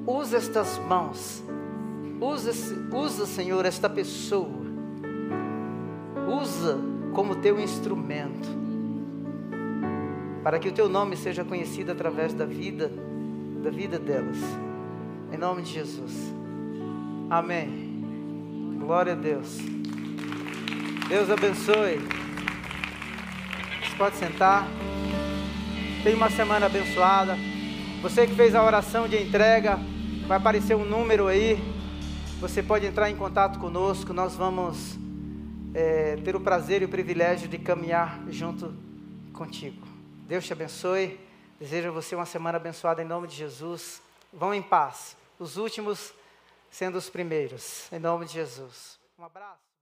usa 0.07 0.37
estas 0.37 0.79
mãos. 0.79 1.43
Usa, 2.21 2.51
usa, 2.95 3.25
Senhor, 3.25 3.65
esta 3.65 3.89
pessoa. 3.89 4.63
Usa 6.41 6.79
como 7.13 7.35
teu 7.35 7.59
instrumento. 7.59 8.47
Para 10.41 10.57
que 10.57 10.69
o 10.69 10.71
teu 10.71 10.87
nome 10.87 11.17
seja 11.17 11.43
conhecido 11.43 11.91
através 11.91 12.33
da 12.33 12.45
vida, 12.45 12.89
da 13.61 13.69
vida 13.69 13.99
delas. 13.99 14.37
Em 15.33 15.37
nome 15.37 15.63
de 15.63 15.73
Jesus. 15.73 16.33
Amém. 17.29 18.77
Glória 18.79 19.11
a 19.11 19.15
Deus. 19.17 19.57
Deus 21.09 21.29
abençoe. 21.29 21.99
Você 23.81 23.97
pode 23.97 24.15
sentar. 24.15 24.65
Tenha 26.03 26.15
uma 26.15 26.29
semana 26.29 26.67
abençoada. 26.67 27.37
Você 28.03 28.27
que 28.27 28.35
fez 28.35 28.53
a 28.53 28.61
oração 28.61 29.07
de 29.07 29.15
entrega, 29.15 29.79
vai 30.27 30.37
aparecer 30.37 30.75
um 30.75 30.83
número 30.83 31.27
aí. 31.27 31.57
Você 32.41 32.61
pode 32.61 32.85
entrar 32.85 33.09
em 33.09 33.15
contato 33.15 33.57
conosco. 33.59 34.11
Nós 34.11 34.35
vamos 34.35 34.99
é, 35.73 36.17
ter 36.17 36.35
o 36.35 36.41
prazer 36.41 36.81
e 36.81 36.85
o 36.85 36.89
privilégio 36.89 37.47
de 37.47 37.57
caminhar 37.57 38.19
junto 38.27 38.75
contigo. 39.31 39.87
Deus 40.27 40.45
te 40.45 40.51
abençoe. 40.51 41.17
Desejo 41.57 41.87
a 41.87 41.91
você 41.91 42.13
uma 42.13 42.25
semana 42.25 42.57
abençoada 42.57 43.01
em 43.01 43.05
nome 43.05 43.25
de 43.25 43.37
Jesus. 43.37 44.01
Vão 44.33 44.53
em 44.53 44.61
paz. 44.61 45.15
Os 45.39 45.55
últimos 45.55 46.13
sendo 46.69 46.97
os 46.97 47.09
primeiros. 47.09 47.89
Em 47.89 47.99
nome 47.99 48.25
de 48.25 48.33
Jesus. 48.33 48.99
Um 49.17 49.23
abraço. 49.23 49.72